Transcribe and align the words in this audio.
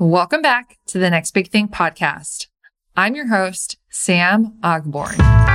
Welcome 0.00 0.40
back 0.40 0.78
to 0.86 0.98
the 0.98 1.10
Next 1.10 1.32
Big 1.32 1.50
Thing 1.50 1.68
podcast. 1.68 2.46
I'm 2.96 3.14
your 3.14 3.26
host, 3.26 3.76
Sam 3.90 4.58
Ogborn. 4.64 5.49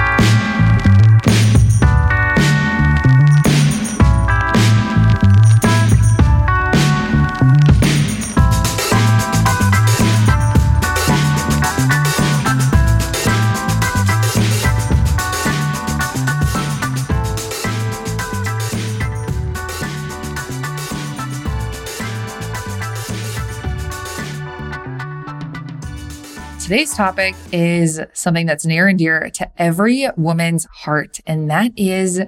Today's 26.65 26.95
topic 26.95 27.35
is 27.51 28.01
something 28.13 28.47
that's 28.47 28.65
near 28.65 28.87
and 28.87 28.97
dear 28.97 29.29
to 29.35 29.51
every 29.61 30.07
woman's 30.17 30.65
heart, 30.65 31.19
and 31.27 31.47
that 31.51 31.71
is 31.77 32.21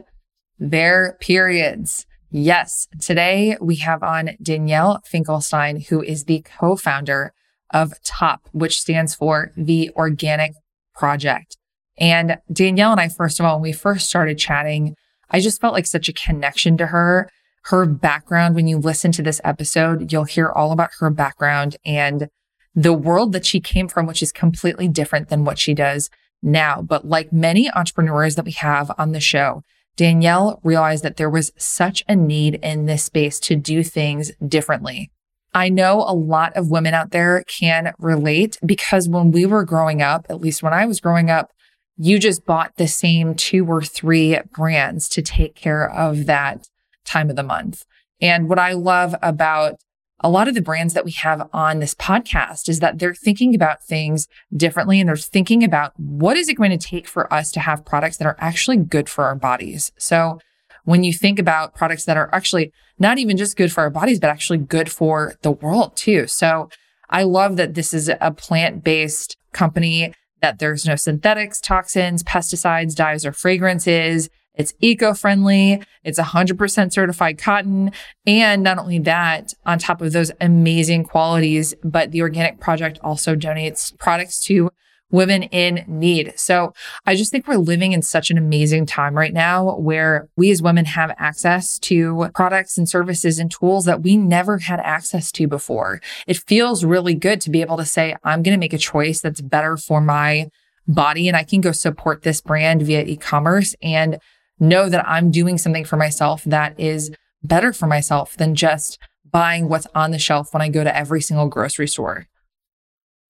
their 0.60 1.18
periods. 1.20 2.06
Yes, 2.30 2.88
today 3.02 3.58
we 3.60 3.78
have 3.78 4.04
on 4.04 4.38
Denielle 4.40 5.04
Finkelstein, 5.08 5.82
who 5.90 6.04
is 6.04 6.26
the 6.26 6.46
co 6.60 6.76
founder 6.76 7.34
of 7.74 7.94
TOP, 8.04 8.48
which 8.52 8.80
stands 8.80 9.16
for 9.16 9.54
the 9.58 9.90
Organic 9.96 10.52
Project. 10.94 11.58
And 11.98 12.38
Denielle 12.54 12.92
and 12.92 13.02
I, 13.02 13.10
first 13.10 13.40
of 13.40 13.46
all, 13.48 13.56
when 13.56 13.64
we 13.64 13.72
first 13.72 14.08
started 14.08 14.38
chatting, 14.38 14.94
I 15.32 15.40
just 15.40 15.60
felt 15.60 15.74
like 15.74 15.88
such 15.88 16.10
a 16.10 16.14
connection 16.14 16.78
to 16.78 16.86
her. 16.86 17.28
Her 17.64 17.88
background, 17.88 18.54
when 18.54 18.68
you 18.68 18.78
listen 18.78 19.12
to 19.14 19.24
this 19.24 19.42
episode, 19.44 20.12
you'll 20.12 20.26
hear 20.26 20.48
all 20.48 20.72
about 20.72 20.92
her 21.00 21.10
background 21.10 21.76
and 21.84 22.30
the 22.78 22.94
world 22.94 23.34
that 23.34 23.46
she 23.46 23.60
came 23.60 23.88
from, 23.88 24.06
which 24.06 24.22
is 24.22 24.32
completely 24.32 24.88
different 24.88 25.30
than 25.30 25.44
what 25.44 25.58
she 25.58 25.74
does 25.74 26.12
now. 26.44 26.80
But 26.80 27.08
like 27.08 27.34
many 27.34 27.72
entrepreneurs 27.72 28.36
that 28.36 28.46
we 28.46 28.52
have 28.52 28.92
on 29.00 29.14
the 29.14 29.20
show, 29.20 29.64
Denielle 29.98 30.60
realized 30.64 31.04
that 31.04 31.18
there 31.18 31.30
was 31.30 31.52
such 31.58 32.04
a 32.08 32.16
need 32.16 32.60
in 32.62 32.86
this 32.86 33.04
space 33.04 33.40
to 33.42 33.56
do 33.56 33.84
things 33.84 34.32
differently. 34.48 35.10
I 35.56 35.70
know 35.70 36.02
a 36.02 36.14
lot 36.14 36.56
of 36.56 36.70
women 36.70 36.94
out 36.94 37.10
there 37.10 37.44
can 37.48 37.94
relate 37.98 38.60
because 38.64 39.10
when 39.10 39.32
we 39.32 39.48
were 39.48 39.66
growing 39.66 40.04
up, 40.04 40.28
at 40.30 40.40
least 40.40 40.62
when 40.62 40.74
I 40.74 40.86
was 40.86 41.02
growing 41.02 41.32
up, 41.32 41.52
you 41.98 42.20
just 42.20 42.46
bought 42.46 42.76
the 42.76 42.88
same 42.88 43.34
two 43.34 43.66
or 43.66 43.82
three 43.82 44.38
brands 44.52 45.10
to 45.10 45.24
take 45.24 45.56
care 45.56 45.90
of 45.90 46.28
that 46.28 46.68
time 47.06 47.32
of 47.32 47.36
the 47.36 47.42
month. 47.42 47.86
And 48.22 48.48
what 48.48 48.60
I 48.60 48.74
love 48.74 49.16
about 49.24 49.80
a 50.22 50.30
lot 50.30 50.48
of 50.48 50.56
the 50.56 50.62
brands 50.62 50.94
that 50.94 51.06
we 51.06 51.12
have 51.12 51.48
on 51.54 51.80
this 51.80 51.94
podcast 51.94 52.70
is 52.70 52.80
that 52.80 52.98
they're 52.98 53.14
thinking 53.14 53.54
about 53.54 53.84
things 53.84 54.28
differently 54.56 55.00
and 55.00 55.08
they're 55.08 55.16
thinking 55.16 55.64
about 55.64 55.94
what 56.00 56.38
is 56.38 56.50
it 56.50 56.56
going 56.56 56.72
to 56.72 56.78
take 56.78 57.08
for 57.08 57.32
us 57.32 57.52
to 57.52 57.60
have 57.60 57.86
products 57.86 58.18
that 58.18 58.26
are 58.26 58.38
actually 58.40 58.78
good 58.78 59.10
for 59.10 59.26
our 59.26 59.36
bodies. 59.36 59.92
So 59.98 60.40
when 60.86 61.04
you 61.04 61.14
think 61.14 61.38
about 61.38 61.76
products 61.76 62.06
that 62.06 62.18
are 62.18 62.34
actually 62.34 62.72
not 62.98 63.20
even 63.20 63.38
just 63.38 63.58
good 63.58 63.72
for 63.72 63.82
our 63.82 63.90
bodies, 63.90 64.20
but 64.20 64.30
actually 64.30 64.60
good 64.60 64.92
for 64.92 65.36
the 65.44 65.52
world 65.52 65.96
too. 65.96 66.26
So 66.28 66.70
I 67.10 67.24
love 67.24 67.58
that 67.58 67.76
this 67.76 67.94
is 67.94 68.10
a 68.10 68.32
plant 68.32 68.84
based 68.84 69.38
company 69.54 70.14
that 70.42 70.60
there's 70.60 70.86
no 70.86 70.96
synthetics, 70.96 71.60
toxins, 71.60 72.24
pesticides, 72.24 72.96
dyes, 72.96 73.26
or 73.26 73.32
fragrances. 73.32 74.30
It's 74.58 74.74
eco 74.80 75.14
friendly. 75.14 75.82
It's 76.04 76.20
100% 76.20 76.92
certified 76.92 77.38
cotton. 77.38 77.92
And 78.26 78.64
not 78.64 78.78
only 78.78 79.00
that, 79.00 79.54
on 79.66 79.80
top 79.80 80.02
of 80.02 80.12
those 80.14 80.32
amazing 80.42 81.04
qualities, 81.06 81.74
but 81.84 82.12
the 82.12 82.22
organic 82.22 82.60
project 82.60 83.00
also 83.02 83.36
donates 83.36 83.98
products 83.98 84.44
to 84.46 84.70
women 85.10 85.44
in 85.44 85.86
need. 85.88 86.34
So 86.36 86.74
I 87.06 87.16
just 87.16 87.32
think 87.32 87.48
we're 87.48 87.56
living 87.56 87.94
in 87.94 88.02
such 88.02 88.30
an 88.30 88.38
amazing 88.38 88.86
time 88.86 89.16
right 89.16 89.34
now 89.34 89.78
where 89.78 90.28
we 90.36 90.52
as 90.52 90.62
women 90.62 90.86
have 90.86 91.16
access 91.18 91.80
to 91.80 92.30
products 92.36 92.78
and 92.78 92.90
services 92.90 93.40
and 93.40 93.50
tools 93.50 93.86
that 93.86 94.04
we 94.04 94.18
never 94.18 94.58
had 94.58 94.80
access 94.82 95.32
to 95.34 95.48
before. 95.48 96.02
It 96.28 96.38
feels 96.38 96.84
really 96.84 97.14
good 97.14 97.40
to 97.42 97.50
be 97.50 97.62
able 97.62 97.78
to 97.78 97.86
say, 97.86 98.16
I'm 98.24 98.44
going 98.44 98.56
to 98.56 98.60
make 98.60 98.74
a 98.74 98.78
choice 98.78 99.22
that's 99.22 99.42
better 99.42 99.78
for 99.78 100.02
my 100.02 100.50
body 100.88 101.28
and 101.28 101.38
I 101.38 101.44
can 101.44 101.62
go 101.62 101.72
support 101.72 102.24
this 102.24 102.42
brand 102.42 102.82
via 102.82 103.04
e-commerce 103.04 103.76
and 103.82 104.20
know 104.60 104.90
that 104.90 105.08
I'm 105.08 105.32
doing 105.32 105.58
something 105.58 105.86
for 105.86 105.98
myself 105.98 106.44
that 106.46 106.80
is 106.80 107.12
better 107.44 107.74
for 107.74 107.88
myself 107.88 108.36
than 108.38 108.56
just 108.56 108.98
buying 109.30 109.70
what's 109.70 109.88
on 109.94 110.12
the 110.12 110.20
shelf 110.20 110.54
when 110.54 110.62
I 110.62 110.70
go 110.70 110.84
to 110.84 110.96
every 110.96 111.22
single 111.22 111.48
grocery 111.48 111.88
store. 111.88 112.28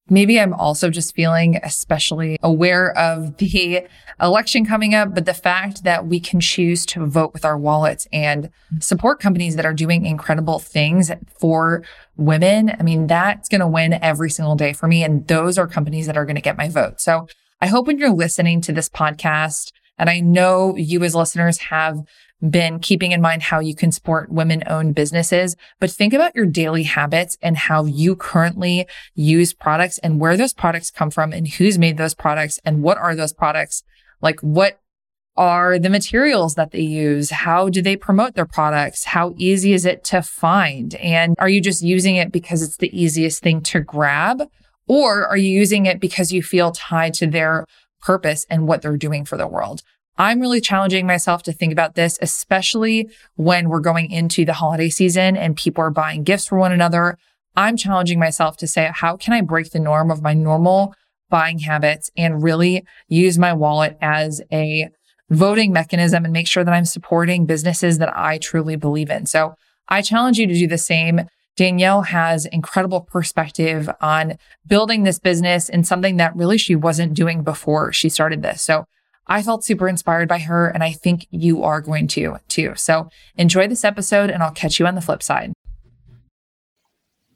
Maybe 0.09 0.39
I'm 0.39 0.53
also 0.53 0.89
just 0.89 1.13
feeling 1.13 1.59
especially 1.63 2.37
aware 2.41 2.97
of 2.97 3.37
the 3.37 3.85
election 4.21 4.65
coming 4.65 4.95
up, 4.95 5.13
but 5.13 5.25
the 5.25 5.33
fact 5.33 5.83
that 5.83 6.07
we 6.07 6.19
can 6.19 6.39
choose 6.39 6.85
to 6.87 7.05
vote 7.05 7.33
with 7.33 7.43
our 7.43 7.57
wallets 7.57 8.07
and 8.13 8.49
support 8.79 9.19
companies 9.19 9.55
that 9.57 9.65
are 9.65 9.73
doing 9.73 10.05
incredible 10.05 10.59
things 10.59 11.11
for 11.39 11.83
women. 12.15 12.71
I 12.79 12.83
mean, 12.83 13.07
that's 13.07 13.49
going 13.49 13.61
to 13.61 13.67
win 13.67 13.93
every 13.93 14.29
single 14.29 14.55
day 14.55 14.73
for 14.73 14.87
me. 14.87 15.03
And 15.03 15.27
those 15.27 15.57
are 15.57 15.67
companies 15.67 16.07
that 16.07 16.17
are 16.17 16.25
going 16.25 16.35
to 16.35 16.41
get 16.41 16.57
my 16.57 16.69
vote. 16.69 17.01
So 17.01 17.27
I 17.59 17.67
hope 17.67 17.87
when 17.87 17.97
you're 17.97 18.11
listening 18.11 18.61
to 18.61 18.71
this 18.71 18.89
podcast, 18.89 19.71
and 19.97 20.09
I 20.09 20.19
know 20.19 20.75
you 20.75 21.03
as 21.03 21.15
listeners 21.15 21.57
have 21.57 21.99
been 22.47 22.79
keeping 22.79 23.11
in 23.11 23.21
mind 23.21 23.41
how 23.41 23.59
you 23.59 23.73
can 23.73 23.91
support 23.91 24.31
women 24.31 24.63
owned 24.67 24.93
businesses, 24.93 25.55
but 25.79 25.89
think 25.89 26.13
about 26.13 26.35
your 26.35 26.45
daily 26.45 26.83
habits 26.83 27.37
and 27.41 27.57
how 27.57 27.85
you 27.85 28.15
currently 28.15 28.87
use 29.15 29.53
products 29.53 29.97
and 29.99 30.19
where 30.19 30.37
those 30.37 30.53
products 30.53 30.91
come 30.91 31.09
from 31.09 31.33
and 31.33 31.47
who's 31.47 31.79
made 31.79 31.97
those 31.97 32.13
products 32.13 32.59
and 32.63 32.83
what 32.83 32.97
are 32.97 33.15
those 33.15 33.33
products? 33.33 33.83
Like 34.21 34.39
what 34.41 34.79
are 35.35 35.77
the 35.77 35.89
materials 35.89 36.55
that 36.55 36.71
they 36.71 36.81
use? 36.81 37.29
How 37.29 37.69
do 37.69 37.81
they 37.81 37.95
promote 37.95 38.35
their 38.35 38.45
products? 38.45 39.05
How 39.05 39.33
easy 39.37 39.73
is 39.73 39.85
it 39.85 40.03
to 40.05 40.21
find? 40.21 40.95
And 40.95 41.35
are 41.39 41.49
you 41.49 41.61
just 41.61 41.83
using 41.83 42.15
it 42.15 42.31
because 42.31 42.61
it's 42.63 42.77
the 42.77 42.95
easiest 42.99 43.41
thing 43.41 43.61
to 43.61 43.79
grab? 43.79 44.43
Or 44.87 45.27
are 45.27 45.37
you 45.37 45.49
using 45.49 45.85
it 45.85 45.99
because 45.99 46.31
you 46.31 46.41
feel 46.41 46.71
tied 46.71 47.13
to 47.15 47.27
their 47.27 47.65
purpose 48.01 48.45
and 48.49 48.67
what 48.67 48.81
they're 48.81 48.97
doing 48.97 49.25
for 49.25 49.37
the 49.37 49.47
world. 49.47 49.81
I'm 50.17 50.39
really 50.39 50.61
challenging 50.61 51.05
myself 51.05 51.43
to 51.43 51.53
think 51.53 51.71
about 51.71 51.95
this, 51.95 52.17
especially 52.21 53.09
when 53.35 53.69
we're 53.69 53.79
going 53.79 54.09
into 54.09 54.45
the 54.45 54.53
holiday 54.53 54.89
season 54.89 55.37
and 55.37 55.55
people 55.55 55.83
are 55.83 55.91
buying 55.91 56.23
gifts 56.23 56.47
for 56.47 56.57
one 56.57 56.71
another. 56.71 57.17
I'm 57.55 57.77
challenging 57.77 58.19
myself 58.19 58.57
to 58.57 58.67
say, 58.67 58.89
how 58.93 59.17
can 59.17 59.33
I 59.33 59.41
break 59.41 59.71
the 59.71 59.79
norm 59.79 60.09
of 60.09 60.21
my 60.21 60.33
normal 60.33 60.93
buying 61.29 61.59
habits 61.59 62.09
and 62.17 62.41
really 62.41 62.85
use 63.07 63.37
my 63.37 63.53
wallet 63.53 63.97
as 64.01 64.41
a 64.51 64.89
voting 65.29 65.73
mechanism 65.73 66.23
and 66.23 66.33
make 66.33 66.47
sure 66.47 66.63
that 66.63 66.73
I'm 66.73 66.85
supporting 66.85 67.45
businesses 67.45 67.97
that 67.97 68.15
I 68.17 68.37
truly 68.37 68.75
believe 68.75 69.09
in. 69.09 69.25
So 69.25 69.55
I 69.89 70.01
challenge 70.01 70.37
you 70.37 70.47
to 70.47 70.53
do 70.53 70.67
the 70.67 70.77
same. 70.77 71.21
Denielle 71.57 72.05
has 72.05 72.45
incredible 72.45 73.01
perspective 73.01 73.89
on 73.99 74.37
building 74.67 75.03
this 75.03 75.19
business 75.19 75.69
and 75.69 75.85
something 75.85 76.17
that 76.17 76.35
really 76.35 76.57
she 76.57 76.75
wasn't 76.75 77.15
doing 77.15 77.43
before 77.43 77.91
she 77.91 78.09
started 78.09 78.43
this. 78.43 78.61
So 78.61 78.85
I 79.25 79.41
felt 79.41 79.65
super 79.65 79.89
inspired 79.89 80.29
by 80.29 80.39
her 80.39 80.67
and 80.67 80.83
I 80.83 80.91
think 80.91 81.27
you 81.31 81.63
are 81.63 81.81
going 81.81 82.07
to 82.09 82.37
too. 82.47 82.73
So 82.75 83.09
enjoy 83.35 83.67
this 83.67 83.83
episode 83.83 84.29
and 84.29 84.43
I'll 84.43 84.51
catch 84.51 84.79
you 84.79 84.85
on 84.85 84.95
the 84.95 85.01
flip 85.01 85.23
side. 85.23 85.51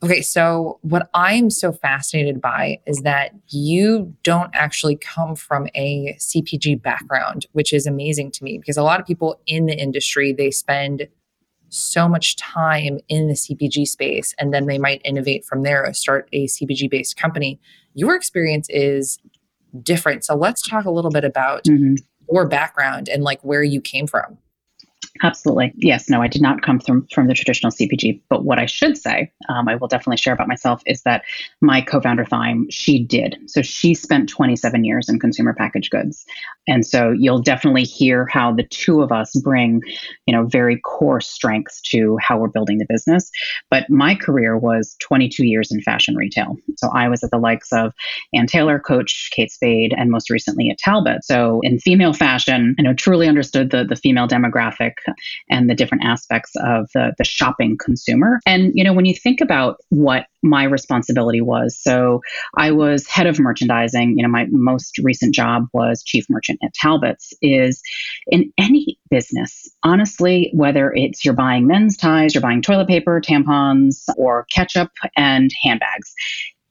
Okay, 0.04 0.22
so 0.22 0.80
what 0.82 1.09
I'm 1.14 1.52
so 1.52 1.72
fascinated 1.72 2.42
by 2.42 2.80
is 2.88 3.02
that 3.03 3.34
you 3.50 4.16
don't 4.24 4.50
actually 4.53 4.96
come 4.96 5.36
from 5.36 5.68
a 5.76 6.16
CPG 6.20 6.82
background, 6.82 7.46
which 7.52 7.72
is 7.72 7.86
amazing 7.86 8.32
to 8.32 8.44
me 8.44 8.58
because 8.58 8.78
a 8.78 8.84
lot 8.84 9.00
of 9.00 9.06
people 9.06 9.40
in 9.46 9.68
the 9.68 9.76
industry 9.76 10.34
they 10.34 10.50
spend 10.50 11.08
so 11.72 12.08
much 12.08 12.36
time 12.36 13.00
in 13.08 13.28
the 13.28 13.34
CPG 13.34 13.88
space 13.88 14.36
and 14.38 14.54
then 14.54 14.66
they 14.66 14.78
might 14.78 15.02
innovate 15.04 15.46
from 15.46 15.64
there 15.64 15.86
or 15.86 15.94
start 15.94 16.28
a 16.34 16.46
CPG 16.48 16.90
based 16.90 17.18
company. 17.18 17.59
Your 17.94 18.16
experience 18.16 18.68
is 18.70 19.18
different. 19.82 20.26
So 20.26 20.35
let's 20.35 20.62
talk 20.62 20.85
a 20.85 20.91
little 20.91 21.12
bit 21.12 21.23
about 21.23 21.64
mm-hmm. 21.64 21.96
your 22.32 22.46
background 22.46 23.09
and 23.09 23.23
like 23.23 23.41
where 23.44 23.64
you 23.64 23.82
came 23.82 24.06
from. 24.06 24.38
Absolutely. 25.23 25.73
Yes. 25.76 26.09
No, 26.09 26.22
I 26.22 26.28
did 26.28 26.41
not 26.41 26.62
come 26.62 26.79
from, 26.79 27.06
from 27.14 27.28
the 27.28 27.34
traditional 27.34 27.72
CPG. 27.72 28.22
But 28.29 28.44
what 28.44 28.59
I 28.59 28.66
should 28.66 28.97
say, 28.97 29.32
um, 29.50 29.67
I 29.67 29.76
will 29.76 29.88
definitely 29.88 30.17
share 30.17 30.34
about 30.34 30.47
myself, 30.47 30.82
is 30.85 31.03
that 31.03 31.24
my 31.59 31.82
co 31.82 32.00
founder, 32.00 32.26
Thyme, 32.26 32.67
she 32.70 33.03
did. 33.03 33.38
So 33.47 33.62
she 33.62 33.94
spent 33.94 34.29
27 34.29 34.84
years 34.84 35.09
in 35.09 35.20
consumer 35.20 35.53
packaged 35.53 35.91
goods. 35.91 36.26
And 36.67 36.85
so 36.85 37.11
you'll 37.11 37.41
definitely 37.41 37.84
hear 37.84 38.28
how 38.28 38.53
the 38.53 38.63
two 38.63 39.02
of 39.02 39.11
us 39.11 39.35
bring, 39.43 39.81
you 40.28 40.35
know, 40.35 40.46
very 40.46 40.79
core 40.79 41.22
strengths 41.22 41.81
to 41.81 42.17
how 42.22 42.37
we're 42.37 42.49
building 42.49 42.78
the 42.78 42.85
business. 42.87 43.29
But 43.69 43.90
my 43.90 44.16
career 44.16 44.58
was 44.58 44.96
22 44.99 45.46
years 45.46 45.72
in 45.72 45.81
fashion 45.81 46.16
retail. 46.16 46.58
So 46.78 46.90
I 46.93 47.08
was 47.08 47.23
at 47.23 47.31
the 47.31 47.37
likes 47.37 47.73
of 47.73 47.93
Ann 48.34 48.47
Taylor, 48.47 48.79
Coach, 48.79 49.29
Kate 49.31 49.52
Spade, 49.52 49.93
and 49.97 50.11
most 50.11 50.29
recently 50.29 50.69
at 50.69 50.78
Talbot. 50.78 51.23
So 51.23 51.59
in 51.63 51.79
female 51.79 52.13
fashion, 52.13 52.75
you 52.78 52.84
know, 52.84 52.93
truly 52.93 53.28
understood 53.28 53.72
the, 53.72 53.84
the 53.84 53.96
female 53.96 54.28
demographic 54.28 54.93
and 55.49 55.69
the 55.69 55.75
different 55.75 56.03
aspects 56.03 56.52
of 56.57 56.90
the, 56.93 57.14
the 57.17 57.23
shopping 57.23 57.78
consumer. 57.84 58.40
And, 58.46 58.72
you 58.75 58.84
know, 58.84 58.93
when 58.93 59.05
you 59.05 59.16
think 59.16 59.41
about 59.41 59.78
what 59.90 60.28
my 60.43 60.64
responsibility 60.64 61.41
was. 61.41 61.78
So 61.79 62.22
I 62.57 62.72
was 62.72 63.07
head 63.07 63.28
of 63.28 63.40
merchandising. 63.40 64.17
You 64.17 64.23
know, 64.23 64.31
my 64.31 64.47
most 64.49 64.97
recent 65.03 65.35
job 65.35 65.67
was 65.73 66.03
chief 66.03 66.25
merchant 66.52 66.59
at 66.64 66.74
Talbot's. 66.74 67.34
Is 67.42 67.82
in 68.28 68.52
any 68.58 68.98
business, 69.09 69.70
honestly, 69.84 70.52
whether 70.53 70.94
it's 70.94 71.24
you're 71.26 71.34
buying 71.34 71.68
men's 71.68 71.98
ties, 71.98 72.34
you're 72.34 72.42
buying 72.42 72.62
toilet 72.62 72.88
paper, 72.88 73.22
tampons, 73.22 74.06
or 74.18 74.46
ketchup 74.53 74.92
and 75.16 75.52
handbags, 75.64 76.14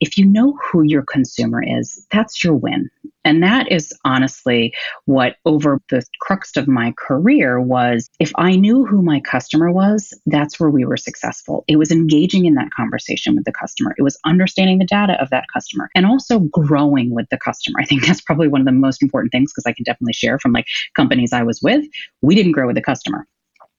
if 0.01 0.17
you 0.17 0.27
know 0.27 0.57
who 0.63 0.83
your 0.83 1.03
consumer 1.03 1.63
is, 1.63 2.07
that's 2.11 2.43
your 2.43 2.55
win. 2.55 2.89
And 3.25 3.43
that 3.43 3.71
is 3.71 3.93
honestly 4.05 4.73
what 5.05 5.37
over 5.45 5.81
the 5.91 6.03
crux 6.21 6.57
of 6.57 6.67
my 6.67 6.93
career 6.97 7.61
was 7.61 8.09
if 8.19 8.33
I 8.37 8.57
knew 8.57 8.87
who 8.87 9.03
my 9.03 9.21
customer 9.21 9.71
was, 9.71 10.13
that's 10.27 10.59
where 10.59 10.71
we 10.71 10.85
were 10.85 10.97
successful. 10.97 11.65
It 11.69 11.77
was 11.77 11.91
engaging 11.91 12.47
in 12.47 12.55
that 12.55 12.71
conversation 12.71 13.37
with 13.37 13.45
the 13.45 13.53
customer. 13.53 13.95
It 13.99 14.03
was 14.03 14.19
understanding 14.25 14.79
the 14.79 14.87
data 14.87 15.21
of 15.21 15.31
that 15.31 15.45
customer 15.53 15.91
and 15.95 16.07
also 16.07 16.41
growing 16.41 17.15
with 17.15 17.27
the 17.31 17.39
customer. 17.39 17.79
I 17.81 17.85
think 17.85 18.07
that's 18.07 18.21
probably 18.21 18.49
one 18.49 18.61
of 18.61 18.67
the 18.67 18.73
most 18.73 19.03
important 19.03 19.33
things 19.33 19.53
because 19.53 19.67
I 19.67 19.73
can 19.73 19.85
definitely 19.85 20.15
share 20.15 20.39
from 20.39 20.53
like 20.53 20.67
companies 20.95 21.33
I 21.33 21.43
was 21.43 21.61
with, 21.63 21.85
we 22.23 22.35
didn't 22.35 22.53
grow 22.53 22.67
with 22.67 22.77
the 22.77 22.83
customer 22.83 23.27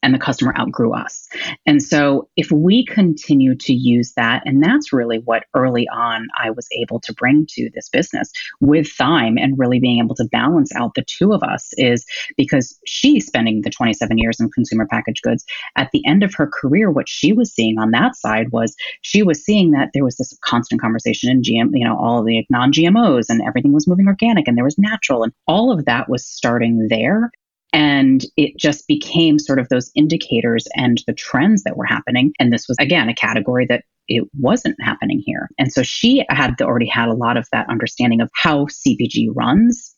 and 0.03 0.13
the 0.13 0.19
customer 0.19 0.53
outgrew 0.57 0.93
us. 0.93 1.27
And 1.65 1.81
so 1.81 2.29
if 2.35 2.51
we 2.51 2.85
continue 2.85 3.55
to 3.55 3.73
use 3.73 4.13
that, 4.15 4.43
and 4.45 4.63
that's 4.63 4.91
really 4.91 5.19
what 5.19 5.45
early 5.55 5.87
on 5.89 6.27
I 6.41 6.49
was 6.51 6.67
able 6.71 6.99
to 7.01 7.13
bring 7.13 7.45
to 7.51 7.69
this 7.73 7.89
business 7.89 8.31
with 8.59 8.87
Thyme 8.91 9.37
and 9.37 9.57
really 9.57 9.79
being 9.79 10.03
able 10.03 10.15
to 10.15 10.27
balance 10.31 10.73
out 10.75 10.95
the 10.95 11.05
two 11.05 11.33
of 11.33 11.43
us 11.43 11.69
is 11.77 12.05
because 12.37 12.77
she's 12.85 13.25
spending 13.25 13.61
the 13.61 13.69
27 13.69 14.17
years 14.17 14.39
in 14.39 14.49
consumer 14.49 14.87
packaged 14.87 15.23
goods. 15.23 15.45
At 15.75 15.89
the 15.91 16.05
end 16.05 16.23
of 16.23 16.33
her 16.35 16.47
career, 16.47 16.91
what 16.91 17.09
she 17.09 17.33
was 17.33 17.53
seeing 17.53 17.77
on 17.77 17.91
that 17.91 18.15
side 18.15 18.51
was 18.51 18.75
she 19.01 19.23
was 19.23 19.43
seeing 19.43 19.71
that 19.71 19.89
there 19.93 20.03
was 20.03 20.17
this 20.17 20.37
constant 20.43 20.81
conversation 20.81 21.29
in 21.29 21.41
GM, 21.41 21.69
you 21.73 21.85
know, 21.85 21.97
all 21.97 22.23
the 22.23 22.45
non-GMOs 22.49 23.25
and 23.29 23.41
everything 23.47 23.73
was 23.73 23.87
moving 23.87 24.07
organic 24.07 24.47
and 24.47 24.57
there 24.57 24.63
was 24.63 24.77
natural 24.77 25.23
and 25.23 25.33
all 25.47 25.71
of 25.71 25.85
that 25.85 26.09
was 26.09 26.25
starting 26.25 26.87
there. 26.89 27.31
And 27.73 28.25
it 28.35 28.57
just 28.57 28.87
became 28.87 29.39
sort 29.39 29.59
of 29.59 29.69
those 29.69 29.91
indicators 29.95 30.67
and 30.75 31.01
the 31.07 31.13
trends 31.13 31.63
that 31.63 31.77
were 31.77 31.85
happening. 31.85 32.33
And 32.39 32.51
this 32.51 32.67
was, 32.67 32.77
again, 32.79 33.07
a 33.07 33.15
category 33.15 33.65
that 33.67 33.83
it 34.07 34.27
wasn't 34.37 34.75
happening 34.81 35.21
here. 35.25 35.49
And 35.57 35.71
so 35.71 35.83
she 35.83 36.25
had 36.29 36.61
already 36.61 36.87
had 36.87 37.07
a 37.07 37.13
lot 37.13 37.37
of 37.37 37.47
that 37.51 37.69
understanding 37.69 38.19
of 38.19 38.29
how 38.33 38.65
CPG 38.65 39.29
runs 39.33 39.90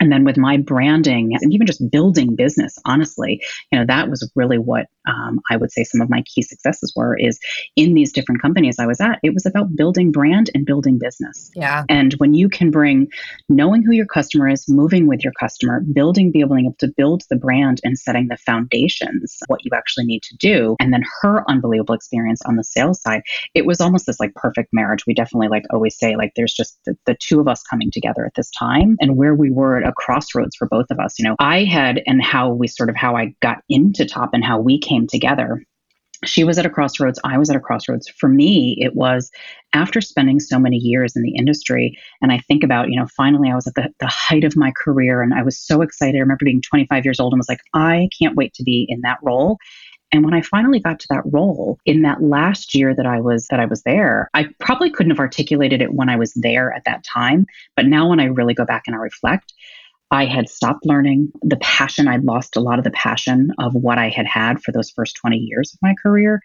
and 0.00 0.12
then 0.12 0.24
with 0.24 0.36
my 0.36 0.56
branding 0.56 1.32
and 1.40 1.52
even 1.52 1.66
just 1.66 1.90
building 1.90 2.34
business 2.34 2.78
honestly 2.84 3.42
you 3.70 3.78
know 3.78 3.84
that 3.86 4.08
was 4.08 4.30
really 4.34 4.58
what 4.58 4.86
um, 5.08 5.40
i 5.50 5.56
would 5.56 5.70
say 5.70 5.84
some 5.84 6.00
of 6.00 6.10
my 6.10 6.22
key 6.22 6.42
successes 6.42 6.92
were 6.96 7.16
is 7.16 7.38
in 7.76 7.94
these 7.94 8.12
different 8.12 8.40
companies 8.42 8.78
i 8.78 8.86
was 8.86 9.00
at 9.00 9.18
it 9.22 9.34
was 9.34 9.46
about 9.46 9.74
building 9.76 10.12
brand 10.12 10.50
and 10.54 10.64
building 10.64 10.98
business. 10.98 11.50
Yeah. 11.54 11.84
And 11.88 12.14
when 12.14 12.34
you 12.34 12.48
can 12.48 12.70
bring 12.70 13.08
knowing 13.48 13.82
who 13.82 13.92
your 13.92 14.06
customer 14.06 14.48
is 14.48 14.68
moving 14.68 15.06
with 15.06 15.22
your 15.22 15.32
customer 15.38 15.82
building 15.92 16.32
being 16.32 16.44
able 16.44 16.74
to 16.78 16.88
build 16.96 17.22
the 17.30 17.36
brand 17.36 17.80
and 17.84 17.98
setting 17.98 18.28
the 18.28 18.36
foundations 18.38 19.38
what 19.48 19.64
you 19.64 19.70
actually 19.74 20.06
need 20.06 20.22
to 20.22 20.36
do 20.36 20.76
and 20.80 20.92
then 20.92 21.02
her 21.20 21.48
unbelievable 21.48 21.94
experience 21.94 22.40
on 22.46 22.56
the 22.56 22.64
sales 22.64 23.00
side 23.00 23.22
it 23.54 23.66
was 23.66 23.80
almost 23.80 24.06
this 24.06 24.20
like 24.20 24.34
perfect 24.34 24.70
marriage. 24.72 25.06
We 25.06 25.14
definitely 25.14 25.48
like 25.48 25.64
always 25.70 25.98
say 25.98 26.16
like 26.16 26.32
there's 26.36 26.54
just 26.54 26.78
the, 26.84 26.96
the 27.06 27.14
two 27.14 27.40
of 27.40 27.48
us 27.48 27.62
coming 27.62 27.90
together 27.90 28.24
at 28.24 28.34
this 28.34 28.50
time 28.50 28.96
and 29.00 29.16
where 29.16 29.34
we 29.34 29.50
were 29.50 29.82
a 29.86 29.92
crossroads 29.92 30.56
for 30.56 30.68
both 30.68 30.86
of 30.90 30.98
us. 30.98 31.18
You 31.18 31.24
know, 31.24 31.36
I 31.38 31.64
had 31.64 32.02
and 32.06 32.22
how 32.22 32.52
we 32.52 32.66
sort 32.66 32.90
of 32.90 32.96
how 32.96 33.16
I 33.16 33.34
got 33.40 33.58
into 33.68 34.04
Top 34.04 34.30
and 34.32 34.44
how 34.44 34.60
we 34.60 34.78
came 34.78 35.06
together. 35.06 35.62
She 36.24 36.44
was 36.44 36.58
at 36.58 36.64
a 36.64 36.70
crossroads. 36.70 37.20
I 37.24 37.36
was 37.36 37.50
at 37.50 37.56
a 37.56 37.60
crossroads. 37.60 38.08
For 38.08 38.28
me, 38.28 38.76
it 38.80 38.96
was 38.96 39.30
after 39.74 40.00
spending 40.00 40.40
so 40.40 40.58
many 40.58 40.76
years 40.78 41.14
in 41.14 41.22
the 41.22 41.34
industry. 41.36 41.98
And 42.22 42.32
I 42.32 42.38
think 42.38 42.64
about, 42.64 42.88
you 42.88 42.98
know, 42.98 43.06
finally 43.16 43.50
I 43.50 43.54
was 43.54 43.66
at 43.66 43.74
the, 43.74 43.90
the 44.00 44.06
height 44.06 44.42
of 44.42 44.56
my 44.56 44.72
career 44.82 45.20
and 45.20 45.34
I 45.34 45.42
was 45.42 45.58
so 45.58 45.82
excited. 45.82 46.16
I 46.16 46.20
remember 46.20 46.46
being 46.46 46.62
25 46.62 47.04
years 47.04 47.20
old 47.20 47.34
and 47.34 47.38
was 47.38 47.50
like, 47.50 47.60
I 47.74 48.08
can't 48.18 48.34
wait 48.34 48.54
to 48.54 48.62
be 48.62 48.86
in 48.88 49.02
that 49.02 49.18
role. 49.22 49.58
And 50.12 50.24
when 50.24 50.34
I 50.34 50.40
finally 50.40 50.78
got 50.78 51.00
to 51.00 51.06
that 51.10 51.24
role 51.26 51.78
in 51.84 52.02
that 52.02 52.22
last 52.22 52.74
year 52.74 52.94
that 52.94 53.06
I 53.06 53.20
was 53.20 53.48
that 53.48 53.60
I 53.60 53.66
was 53.66 53.82
there, 53.82 54.30
I 54.34 54.46
probably 54.60 54.90
couldn't 54.90 55.10
have 55.10 55.18
articulated 55.18 55.82
it 55.82 55.94
when 55.94 56.08
I 56.08 56.16
was 56.16 56.32
there 56.34 56.72
at 56.72 56.84
that 56.84 57.04
time, 57.04 57.46
but 57.74 57.86
now 57.86 58.08
when 58.08 58.20
I 58.20 58.26
really 58.26 58.54
go 58.54 58.64
back 58.64 58.84
and 58.86 58.94
I 58.94 58.98
reflect, 58.98 59.52
I 60.10 60.24
had 60.24 60.48
stopped 60.48 60.86
learning 60.86 61.32
the 61.42 61.56
passion. 61.56 62.06
I'd 62.06 62.24
lost 62.24 62.56
a 62.56 62.60
lot 62.60 62.78
of 62.78 62.84
the 62.84 62.92
passion 62.92 63.50
of 63.58 63.74
what 63.74 63.98
I 63.98 64.08
had 64.08 64.26
had 64.26 64.62
for 64.62 64.70
those 64.70 64.90
first 64.90 65.16
20 65.16 65.36
years 65.36 65.72
of 65.74 65.80
my 65.82 65.94
career. 66.00 66.40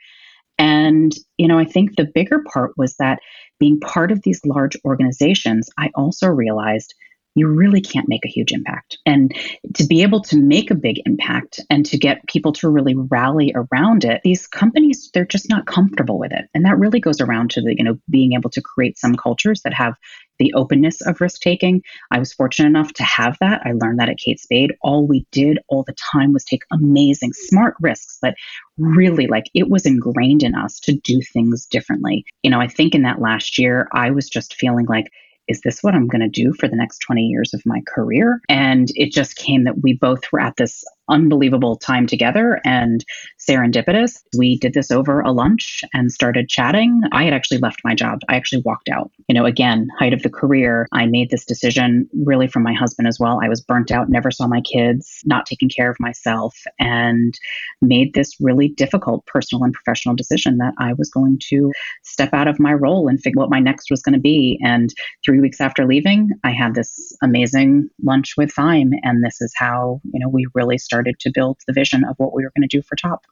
And, 0.58 1.14
you 1.38 1.48
know, 1.48 1.60
I 1.60 1.66
think 1.66 1.96
the 1.96 2.10
bigger 2.14 2.44
part 2.52 2.72
was 2.78 2.96
that 2.96 3.20
being 3.60 3.80
part 3.80 4.12
of 4.12 4.24
these 4.24 4.42
large 4.46 4.76
organizations, 4.84 5.70
I 5.78 5.92
also 5.96 6.28
realized 6.28 6.94
you 7.36 7.48
really 7.48 7.82
can't 7.82 8.10
make 8.10 8.26
a 8.26 8.30
huge 8.30 8.52
impact. 8.52 8.98
And 9.06 9.34
to 9.76 9.86
be 9.86 10.02
able 10.02 10.22
to 10.24 10.38
make 10.38 10.70
a 10.70 10.76
big 10.76 11.02
impact 11.06 11.60
and 11.70 11.86
to 11.86 11.98
get 11.98 12.28
people 12.28 12.52
to 12.54 12.70
really 12.70 12.96
rally 12.96 13.54
around 13.56 14.04
it, 14.04 14.22
these 14.24 14.48
companies, 14.48 15.10
they're 15.14 15.26
just 15.26 15.50
not 15.50 15.66
comfortable 15.66 16.20
with 16.20 16.32
it. 16.32 16.46
And 16.54 16.66
that 16.66 16.78
really 16.78 17.00
goes 17.00 17.22
around 17.22 17.52
to 17.52 17.62
the, 17.62 17.76
you 17.78 17.84
know, 17.84 17.98
being 18.10 18.34
able 18.34 18.50
to 18.52 18.62
create 18.62 18.98
some 18.98 19.16
cultures 19.16 19.62
that 19.64 19.74
have 19.74 19.96
the 20.40 20.54
openness 20.54 21.02
of 21.02 21.22
risk 21.22 21.42
taking. 21.42 21.82
I 22.10 22.20
was 22.20 22.34
fortunate 22.34 22.68
enough 22.68 22.92
to 22.94 23.04
have 23.04 23.38
that. 23.40 23.62
I 23.64 23.74
learned 23.74 24.00
that 24.00 24.10
at 24.10 24.18
Kate 24.18 24.40
Spade. 24.40 24.74
All 24.82 25.08
we 25.08 25.26
did 25.32 25.60
all 25.70 25.84
the 25.84 25.96
time 26.12 26.34
was 26.34 26.44
take 26.44 26.64
amazing, 26.72 27.34
smart 27.34 27.76
risks, 27.80 28.18
but 28.22 28.34
really 28.78 29.28
like 29.28 29.46
it 29.54 29.70
was 29.70 29.86
ingrained 29.86 30.44
in 30.44 30.56
us 30.56 30.80
to 30.82 30.94
do 30.94 31.22
things 31.22 31.66
differently. 31.68 32.26
You 32.44 32.50
know, 32.50 32.60
I 32.60 32.68
think 32.68 32.96
in 32.96 33.04
that 33.04 33.22
last 33.22 33.58
year, 33.60 33.88
I 33.94 34.10
was 34.12 34.30
just 34.30 34.56
feeling 34.56 34.88
like, 34.88 35.12
is 35.52 35.62
this 35.62 35.84
what 35.84 35.94
I'm 35.94 36.08
going 36.08 36.22
to 36.22 36.30
do 36.30 36.54
for 36.54 36.68
the 36.68 36.76
next 36.76 37.00
20 37.00 37.24
years 37.24 37.54
of 37.54 37.62
my 37.66 37.82
career? 37.88 38.42
And 38.50 38.88
it 38.96 39.12
just 39.12 39.36
came 39.36 39.66
that 39.66 39.84
we 39.84 39.94
both 39.94 40.32
were 40.32 40.40
at 40.40 40.56
this 40.56 40.84
unbelievable 41.10 41.76
time 41.78 42.08
together 42.08 42.60
and 42.64 43.04
serendipitous. 43.40 44.22
We 44.38 44.58
did 44.58 44.74
this 44.74 44.92
over 44.92 45.22
a 45.22 45.32
lunch 45.32 45.84
and 45.94 46.12
started 46.12 46.50
chatting. 46.50 47.02
I 47.12 47.24
had 47.24 47.34
actually 47.34 47.58
left 47.58 47.82
my 47.84 47.94
job. 47.94 48.20
I 48.30 48.36
actually 48.36 48.62
walked 48.66 48.90
out. 48.90 49.12
You 49.28 49.36
know, 49.36 49.46
again, 49.46 49.88
height 50.00 50.14
of 50.14 50.24
the 50.24 50.30
career, 50.30 50.88
I 50.92 51.06
made 51.06 51.30
this 51.30 51.46
decision 51.46 52.10
really 52.26 52.48
from 52.48 52.64
my 52.64 52.74
husband 52.74 53.08
as 53.08 53.20
well. 53.20 53.40
I 53.44 53.50
was 53.50 53.62
burnt 53.62 53.92
out, 53.92 54.10
never 54.10 54.32
saw 54.32 54.48
my 54.48 54.62
kids, 54.62 55.22
not 55.26 55.46
taking 55.46 55.70
care 55.70 55.90
of 55.90 55.98
myself, 56.00 56.56
and 56.80 57.38
made 57.82 58.14
this 58.14 58.36
really 58.40 58.70
difficult 58.70 59.26
personal 59.26 59.64
and 59.64 59.74
professional 59.74 60.16
decision 60.16 60.58
that 60.58 60.74
I 60.80 60.94
was 60.94 61.10
going 61.10 61.40
to 61.50 61.72
step 62.04 62.34
out 62.34 62.48
of 62.48 62.60
my 62.60 62.74
role 62.74 63.08
and 63.08 63.22
figure 63.22 63.40
what 63.40 63.50
my 63.50 63.60
next 63.60 63.90
was 63.92 64.02
going 64.02 64.14
to 64.14 64.20
be. 64.20 64.60
And 64.64 64.94
three 65.26 65.40
weeks 65.40 65.60
after 65.60 65.86
leaving, 65.86 66.30
I 66.44 66.52
had 66.52 66.76
this 66.76 67.16
amazing 67.22 67.90
lunch 68.04 68.34
with 68.38 68.52
Thyme. 68.52 68.92
And 69.04 69.24
this 69.24 69.42
is 69.42 69.54
how, 69.58 70.00
you 70.14 70.20
know, 70.20 70.30
we 70.30 70.46
really 70.54 70.78
started 70.78 71.01
started 71.02 71.20
to 71.20 71.32
build 71.34 71.60
the 71.68 71.74
vision 71.74 72.04
of 72.04 72.16
what 72.18 72.34
we 72.34 72.44
were 72.44 72.52
going 72.56 72.68
to 72.68 72.78
do 72.78 72.82
for 72.82 72.96
Top. 72.96 73.26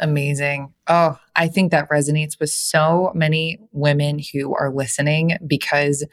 Amazing. 0.00 0.74
Oh, 0.88 1.18
I 1.36 1.46
think 1.46 1.70
that 1.70 1.88
resonates 1.88 2.40
with 2.40 2.50
so 2.50 3.12
many 3.14 3.60
women 3.70 4.20
who 4.32 4.54
are 4.54 4.72
listening 4.74 5.38
because 5.46 6.04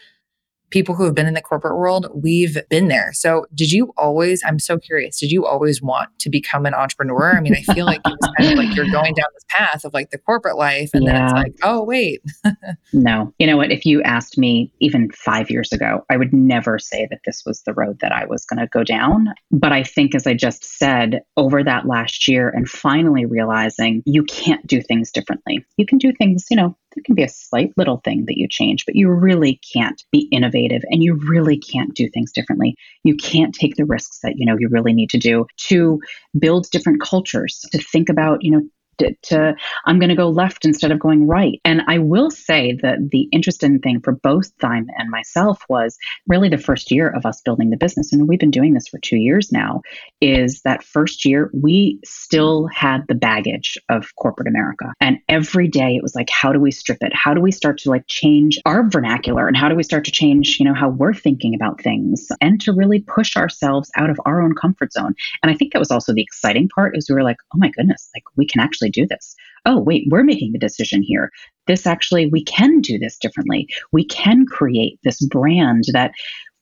people 0.72 0.96
who 0.96 1.04
have 1.06 1.14
been 1.14 1.28
in 1.28 1.34
the 1.34 1.42
corporate 1.42 1.78
world, 1.78 2.08
we've 2.14 2.58
been 2.70 2.88
there. 2.88 3.12
So, 3.14 3.46
did 3.54 3.72
you 3.72 3.94
always, 3.98 4.42
I'm 4.46 4.60
so 4.60 4.78
curious, 4.78 5.20
did 5.20 5.32
you 5.32 5.46
always 5.46 5.82
want 5.82 6.10
to 6.20 6.30
become 6.30 6.66
an 6.66 6.74
entrepreneur? 6.74 7.36
I 7.36 7.42
mean, 7.42 7.56
I 7.56 7.74
feel 7.74 7.86
like 7.86 8.02
it 8.06 8.18
was 8.20 8.32
kind 8.38 8.52
of 8.54 8.58
like 8.58 8.76
you're 8.76 8.86
going 8.92 9.14
down 9.14 9.28
this 9.34 9.46
path 9.50 9.86
of 9.86 9.94
like 9.94 10.10
the 10.10 10.18
corporate 10.18 10.58
life, 10.58 10.90
and 10.94 11.04
yeah. 11.04 11.12
then 11.12 11.24
it's 11.24 11.34
like, 11.34 11.56
oh, 11.64 11.84
wait. 11.84 12.22
no. 12.94 13.34
You 13.38 13.48
know 13.48 13.58
what? 13.58 13.72
If 13.72 13.86
you 13.86 14.02
asked 14.04 14.38
me 14.38 14.72
even 14.80 15.12
five 15.12 15.52
years 15.52 15.72
ago, 15.72 16.06
I 16.10 16.18
would 16.18 16.34
never 16.34 16.80
say 16.80 17.08
that 17.12 17.20
this 17.26 17.44
was 17.46 17.62
the 17.64 17.74
road 17.74 18.00
that 18.00 18.12
I 18.12 18.26
was 18.26 18.46
going 18.46 18.60
to 18.60 18.68
go 18.68 18.84
down. 18.84 19.28
But 19.52 19.72
I 19.72 19.84
think, 19.84 20.16
as 20.16 20.26
I 20.26 20.34
just 20.34 20.64
said, 20.64 21.22
over 21.38 21.64
that 21.64 21.86
last 21.86 22.28
year 22.28 22.50
and 22.50 22.68
finally 22.68 23.26
realizing 23.26 24.02
you 24.06 24.24
can't 24.24 24.66
do 24.66 24.82
things 24.82 25.12
differently, 25.12 25.66
you 25.78 25.86
can 25.86 25.98
do 25.98 26.12
things, 26.14 26.46
you 26.50 26.58
know, 26.58 26.76
there 26.94 27.04
can 27.06 27.16
be 27.16 27.24
a 27.24 27.30
slight 27.30 27.72
little 27.78 28.02
thing 28.04 28.26
that 28.26 28.38
you 28.38 28.48
change, 28.50 28.86
but 28.86 28.96
you 28.96 29.10
really 29.10 29.60
can't 29.74 30.04
be 30.12 30.28
innovative 30.32 30.82
and 30.90 31.04
you 31.04 31.16
really 31.30 31.58
can't 31.58 31.94
do 31.94 32.10
things 32.10 32.32
differently. 32.32 32.76
You 33.04 33.16
can't 33.16 33.56
take 33.56 33.76
the 33.76 33.86
risks 33.86 34.20
that, 34.24 34.34
you 34.38 34.46
know, 34.46 34.56
you 34.60 34.68
really 34.70 34.94
need 34.94 35.10
to 35.12 35.18
do 35.18 35.46
to 35.68 36.00
build 36.38 36.70
different 36.72 37.02
cultures, 37.02 37.66
to 37.72 37.78
think 37.78 38.10
about, 38.10 38.40
you 38.42 38.52
know, 38.52 38.62
to 38.98 39.54
I'm 39.86 40.00
going 40.00 40.10
to 40.10 40.16
go 40.16 40.30
left 40.30 40.66
instead 40.66 40.92
of 40.92 41.00
going 41.00 41.28
right. 41.28 41.60
And 41.66 41.82
I 41.88 41.98
will 41.98 42.30
say 42.30 42.78
that 42.82 43.10
the 43.12 43.28
interesting 43.32 43.80
thing 43.80 44.02
for 44.02 44.14
both 44.14 44.52
Thyme 44.60 44.88
and 44.98 45.10
myself 45.10 45.64
was 45.70 45.98
really 46.28 46.50
the 46.50 46.58
first 46.58 46.92
year 46.92 47.10
of 47.10 47.26
us 47.26 47.42
building 47.42 47.70
the 47.70 47.78
business. 47.78 48.12
And 48.14 48.28
we've 48.28 48.40
been 48.40 48.52
doing 48.52 48.74
this 48.74 48.88
for 48.88 49.00
two 49.00 49.18
years 49.18 49.52
now. 49.52 49.82
Is 50.20 50.62
that 50.62 50.84
first 50.84 51.26
year 51.26 51.50
we 51.54 52.00
still 52.06 52.68
had 52.68 53.06
the 53.08 53.16
baggage 53.16 53.78
of 53.90 54.16
corporate 54.16 54.48
America. 54.48 54.94
And 55.00 55.18
every 55.30 55.68
day 55.68 55.96
it 55.96 56.04
was 56.04 56.16
like, 56.16 56.30
how 56.30 56.52
do 56.52 56.60
we 56.60 56.72
strip 56.72 57.00
it? 57.02 57.14
How 57.14 57.34
do 57.34 57.42
we 57.42 57.52
start 57.52 57.78
to 57.80 57.90
like 57.90 58.06
change 58.08 58.60
our 58.66 58.88
vernacular? 58.90 59.48
And 59.48 59.58
how 59.58 59.70
do 59.70 59.76
we 59.76 59.84
start 59.84 60.06
to 60.06 60.12
change, 60.12 60.58
you 60.60 60.66
know, 60.66 60.74
how 60.74 60.90
we're 60.90 61.14
thinking 61.14 61.56
about 61.56 61.82
things 61.82 62.28
and 62.42 62.60
to 62.62 62.74
really 62.74 63.02
push 63.02 63.36
ourselves 63.36 63.90
out 63.96 64.10
of 64.10 64.20
our 64.26 64.42
own 64.42 64.54
comfort 64.56 64.94
zone? 64.94 65.16
And 65.42 65.52
I 65.52 65.56
think 65.56 65.74
that 65.74 65.80
was 65.80 65.92
also 65.92 66.14
the 66.14 66.22
exciting 66.22 66.70
part 66.70 66.98
is 66.98 67.10
we 67.10 67.16
were 67.16 67.24
like, 67.24 67.38
oh 67.54 67.58
my 67.58 67.70
goodness, 67.70 68.10
like 68.16 68.24
we 68.36 68.46
can 68.46 68.62
actually 68.62 68.81
do 68.90 69.06
this. 69.08 69.36
Oh, 69.66 69.80
wait, 69.80 70.08
we're 70.10 70.24
making 70.24 70.52
the 70.52 70.60
decision 70.60 71.04
here. 71.04 71.30
This 71.68 71.86
actually, 71.86 72.28
we 72.28 72.44
can 72.44 72.82
do 72.82 72.98
this 72.98 73.18
differently. 73.18 73.68
We 73.92 74.06
can 74.06 74.46
create 74.46 75.00
this 75.04 75.26
brand 75.28 75.84
that 75.94 76.12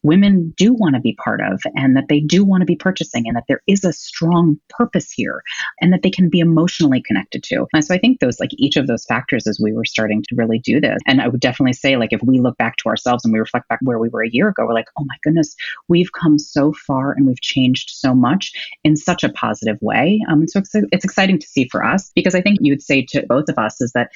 women 0.03 0.53
do 0.57 0.73
want 0.73 0.95
to 0.95 1.01
be 1.01 1.13
part 1.15 1.41
of 1.41 1.61
and 1.75 1.95
that 1.95 2.05
they 2.07 2.19
do 2.19 2.45
want 2.45 2.61
to 2.61 2.65
be 2.65 2.75
purchasing 2.75 3.27
and 3.27 3.35
that 3.35 3.43
there 3.47 3.61
is 3.67 3.83
a 3.83 3.93
strong 3.93 4.57
purpose 4.69 5.11
here 5.11 5.41
and 5.81 5.91
that 5.91 6.01
they 6.03 6.09
can 6.09 6.29
be 6.29 6.39
emotionally 6.39 7.01
connected 7.01 7.43
to. 7.43 7.65
And 7.73 7.83
so 7.83 7.93
I 7.93 7.97
think 7.97 8.19
those 8.19 8.39
like 8.39 8.51
each 8.57 8.77
of 8.77 8.87
those 8.87 9.05
factors 9.05 9.47
as 9.47 9.59
we 9.61 9.73
were 9.73 9.85
starting 9.85 10.23
to 10.29 10.35
really 10.35 10.59
do 10.59 10.79
this. 10.79 10.97
And 11.05 11.21
I 11.21 11.27
would 11.27 11.41
definitely 11.41 11.73
say 11.73 11.97
like 11.97 12.13
if 12.13 12.21
we 12.23 12.39
look 12.39 12.57
back 12.57 12.77
to 12.77 12.89
ourselves 12.89 13.25
and 13.25 13.33
we 13.33 13.39
reflect 13.39 13.67
back 13.67 13.79
where 13.81 13.99
we 13.99 14.09
were 14.09 14.23
a 14.23 14.29
year 14.29 14.49
ago, 14.49 14.65
we're 14.65 14.73
like, 14.73 14.89
oh 14.97 15.05
my 15.05 15.15
goodness, 15.23 15.55
we've 15.87 16.11
come 16.13 16.39
so 16.39 16.73
far 16.73 17.11
and 17.11 17.27
we've 17.27 17.41
changed 17.41 17.89
so 17.89 18.15
much 18.15 18.51
in 18.83 18.95
such 18.95 19.23
a 19.23 19.29
positive 19.29 19.77
way. 19.81 20.21
Um, 20.29 20.47
so 20.47 20.59
it's, 20.59 20.71
it's 20.73 21.05
exciting 21.05 21.39
to 21.39 21.47
see 21.47 21.67
for 21.69 21.83
us 21.83 22.11
because 22.15 22.35
I 22.35 22.41
think 22.41 22.59
you'd 22.61 22.81
say 22.81 23.05
to 23.09 23.25
both 23.27 23.49
of 23.49 23.57
us 23.57 23.81
is 23.81 23.91
that 23.93 24.11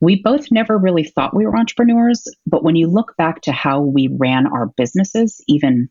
we 0.00 0.22
both 0.22 0.50
never 0.50 0.76
really 0.78 1.04
thought 1.04 1.36
we 1.36 1.46
were 1.46 1.56
entrepreneurs, 1.56 2.26
but 2.46 2.62
when 2.62 2.76
you 2.76 2.86
look 2.86 3.16
back 3.16 3.40
to 3.42 3.52
how 3.52 3.80
we 3.80 4.08
ran 4.18 4.46
our 4.46 4.66
businesses, 4.76 5.42
even 5.48 5.88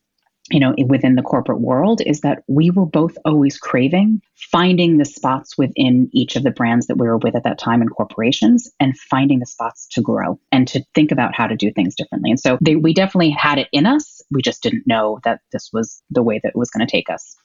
you 0.51 0.59
know 0.59 0.75
within 0.87 1.15
the 1.15 1.23
corporate 1.23 1.59
world 1.59 2.01
is 2.05 2.21
that 2.21 2.43
we 2.47 2.69
were 2.69 2.85
both 2.85 3.17
always 3.25 3.57
craving 3.57 4.21
finding 4.51 4.97
the 4.97 5.05
spots 5.05 5.57
within 5.57 6.09
each 6.13 6.35
of 6.35 6.43
the 6.43 6.51
brands 6.51 6.87
that 6.87 6.97
we 6.97 7.07
were 7.07 7.17
with 7.17 7.35
at 7.35 7.43
that 7.43 7.57
time 7.57 7.81
in 7.81 7.89
corporations 7.89 8.69
and 8.79 8.97
finding 8.97 9.39
the 9.39 9.45
spots 9.45 9.87
to 9.87 10.01
grow 10.01 10.39
and 10.51 10.67
to 10.67 10.83
think 10.93 11.11
about 11.11 11.33
how 11.33 11.47
to 11.47 11.55
do 11.55 11.71
things 11.71 11.95
differently. 11.95 12.29
And 12.29 12.39
so 12.39 12.57
they, 12.61 12.75
we 12.75 12.93
definitely 12.93 13.31
had 13.31 13.57
it 13.57 13.67
in 13.71 13.85
us. 13.85 14.21
We 14.31 14.41
just 14.41 14.61
didn't 14.61 14.85
know 14.85 15.19
that 15.23 15.41
this 15.51 15.69
was 15.73 16.01
the 16.09 16.23
way 16.23 16.39
that 16.43 16.49
it 16.49 16.55
was 16.55 16.69
going 16.69 16.85
to 16.85 16.91
take 16.91 17.09
us. 17.09 17.35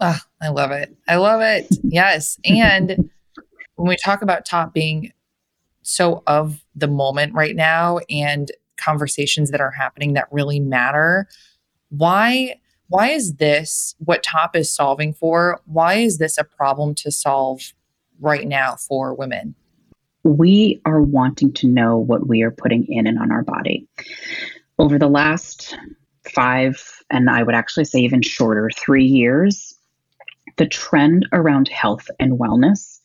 Oh, 0.00 0.18
i 0.40 0.48
love 0.48 0.70
it. 0.70 0.96
I 1.08 1.16
love 1.16 1.42
it. 1.42 1.66
Yes. 1.82 2.38
And 2.44 3.10
when 3.76 3.88
we 3.88 3.96
talk 3.96 4.22
about 4.22 4.46
top 4.46 4.72
being 4.72 5.12
so 5.90 6.22
of 6.26 6.64
the 6.74 6.88
moment 6.88 7.34
right 7.34 7.56
now 7.56 7.98
and 8.08 8.50
conversations 8.76 9.50
that 9.50 9.60
are 9.60 9.70
happening 9.70 10.14
that 10.14 10.28
really 10.30 10.60
matter. 10.60 11.28
Why 11.90 12.56
why 12.88 13.10
is 13.10 13.34
this 13.34 13.94
what 13.98 14.22
top 14.22 14.56
is 14.56 14.72
solving 14.72 15.14
for? 15.14 15.60
Why 15.66 15.94
is 15.94 16.18
this 16.18 16.38
a 16.38 16.44
problem 16.44 16.94
to 16.96 17.10
solve 17.12 17.72
right 18.20 18.46
now 18.46 18.76
for 18.76 19.14
women? 19.14 19.54
We 20.24 20.80
are 20.84 21.00
wanting 21.00 21.52
to 21.54 21.68
know 21.68 21.96
what 21.96 22.26
we 22.26 22.42
are 22.42 22.50
putting 22.50 22.84
in 22.86 23.06
and 23.06 23.18
on 23.18 23.30
our 23.30 23.42
body. 23.42 23.86
Over 24.78 24.98
the 24.98 25.08
last 25.08 25.76
5 26.34 27.02
and 27.10 27.30
I 27.30 27.42
would 27.44 27.54
actually 27.54 27.84
say 27.84 28.00
even 28.00 28.22
shorter, 28.22 28.70
3 28.76 29.04
years, 29.04 29.74
the 30.56 30.66
trend 30.66 31.26
around 31.32 31.68
health 31.68 32.08
and 32.18 32.38
wellness 32.38 33.00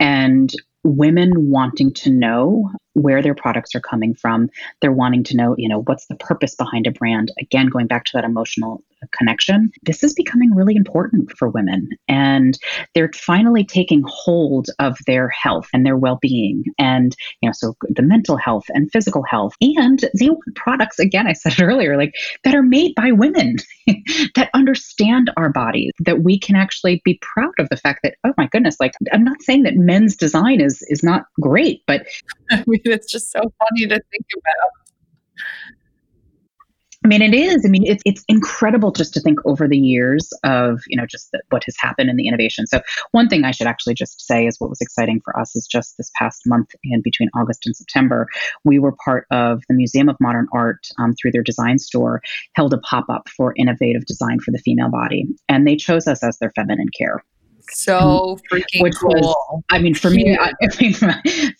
and 0.00 0.52
women 0.86 1.50
wanting 1.50 1.92
to 1.94 2.10
know 2.10 2.70
where 2.96 3.22
their 3.22 3.34
products 3.34 3.74
are 3.74 3.80
coming 3.80 4.14
from. 4.14 4.48
They're 4.80 4.90
wanting 4.90 5.22
to 5.24 5.36
know, 5.36 5.54
you 5.58 5.68
know, 5.68 5.82
what's 5.82 6.06
the 6.06 6.16
purpose 6.16 6.54
behind 6.54 6.86
a 6.86 6.90
brand. 6.90 7.30
Again, 7.40 7.66
going 7.66 7.86
back 7.86 8.04
to 8.06 8.12
that 8.14 8.24
emotional 8.24 8.82
connection. 9.12 9.70
This 9.82 10.02
is 10.02 10.14
becoming 10.14 10.54
really 10.54 10.76
important 10.76 11.32
for 11.36 11.48
women 11.48 11.88
and 12.08 12.58
they're 12.94 13.10
finally 13.14 13.64
taking 13.64 14.02
hold 14.06 14.68
of 14.78 14.96
their 15.06 15.28
health 15.28 15.68
and 15.72 15.84
their 15.84 15.96
well-being 15.96 16.64
and, 16.78 17.14
you 17.40 17.48
know, 17.48 17.52
so 17.52 17.74
the 17.82 18.02
mental 18.02 18.36
health 18.36 18.64
and 18.70 18.90
physical 18.90 19.22
health 19.22 19.54
and 19.60 20.04
they 20.18 20.30
want 20.30 20.54
products 20.54 20.98
again 20.98 21.26
I 21.26 21.32
said 21.32 21.52
it 21.52 21.62
earlier 21.62 21.96
like 21.96 22.14
that 22.44 22.54
are 22.54 22.62
made 22.62 22.94
by 22.94 23.12
women 23.12 23.56
that 24.34 24.50
understand 24.54 25.30
our 25.36 25.50
bodies 25.50 25.92
that 26.00 26.22
we 26.22 26.38
can 26.38 26.56
actually 26.56 27.00
be 27.04 27.20
proud 27.22 27.52
of 27.58 27.68
the 27.68 27.76
fact 27.76 28.00
that 28.02 28.14
oh 28.24 28.32
my 28.36 28.46
goodness 28.46 28.76
like 28.80 28.92
I'm 29.12 29.24
not 29.24 29.42
saying 29.42 29.64
that 29.64 29.76
men's 29.76 30.16
design 30.16 30.60
is 30.60 30.82
is 30.88 31.02
not 31.02 31.26
great 31.40 31.82
but 31.86 32.06
it's 32.92 33.10
just 33.10 33.30
so 33.30 33.40
funny 33.40 33.86
to 33.86 34.00
think 34.10 34.26
about. 34.36 34.86
I 37.06 37.08
mean, 37.08 37.22
it 37.22 37.34
is. 37.34 37.62
I 37.64 37.68
mean, 37.68 37.86
it's 37.86 38.02
it's 38.04 38.24
incredible 38.26 38.90
just 38.90 39.14
to 39.14 39.20
think 39.20 39.38
over 39.46 39.68
the 39.68 39.78
years 39.78 40.28
of 40.42 40.80
you 40.88 40.96
know 40.96 41.06
just 41.06 41.30
the, 41.30 41.40
what 41.50 41.62
has 41.62 41.76
happened 41.78 42.10
in 42.10 42.16
the 42.16 42.26
innovation. 42.26 42.66
So 42.66 42.80
one 43.12 43.28
thing 43.28 43.44
I 43.44 43.52
should 43.52 43.68
actually 43.68 43.94
just 43.94 44.26
say 44.26 44.44
is 44.44 44.58
what 44.58 44.70
was 44.70 44.80
exciting 44.80 45.20
for 45.24 45.38
us 45.38 45.54
is 45.54 45.68
just 45.68 45.96
this 45.98 46.10
past 46.16 46.42
month 46.46 46.70
and 46.82 47.04
between 47.04 47.28
August 47.36 47.64
and 47.64 47.76
September, 47.76 48.26
we 48.64 48.80
were 48.80 48.92
part 49.04 49.28
of 49.30 49.62
the 49.68 49.74
Museum 49.76 50.08
of 50.08 50.16
Modern 50.18 50.48
Art 50.52 50.88
um, 50.98 51.14
through 51.14 51.30
their 51.30 51.44
design 51.44 51.78
store 51.78 52.22
held 52.54 52.74
a 52.74 52.78
pop 52.78 53.04
up 53.08 53.28
for 53.28 53.54
innovative 53.56 54.04
design 54.06 54.40
for 54.40 54.50
the 54.50 54.58
female 54.58 54.90
body, 54.90 55.26
and 55.48 55.64
they 55.64 55.76
chose 55.76 56.08
us 56.08 56.24
as 56.24 56.38
their 56.38 56.50
feminine 56.56 56.88
care 56.98 57.22
so 57.70 58.38
freaking 58.50 58.82
Which 58.82 58.96
cool. 58.96 59.10
Was, 59.10 59.62
I 59.70 59.78
mean, 59.78 59.94
for 59.94 60.10
me, 60.10 60.36
I, 60.38 60.52
I 60.62 60.80
mean, 60.80 60.94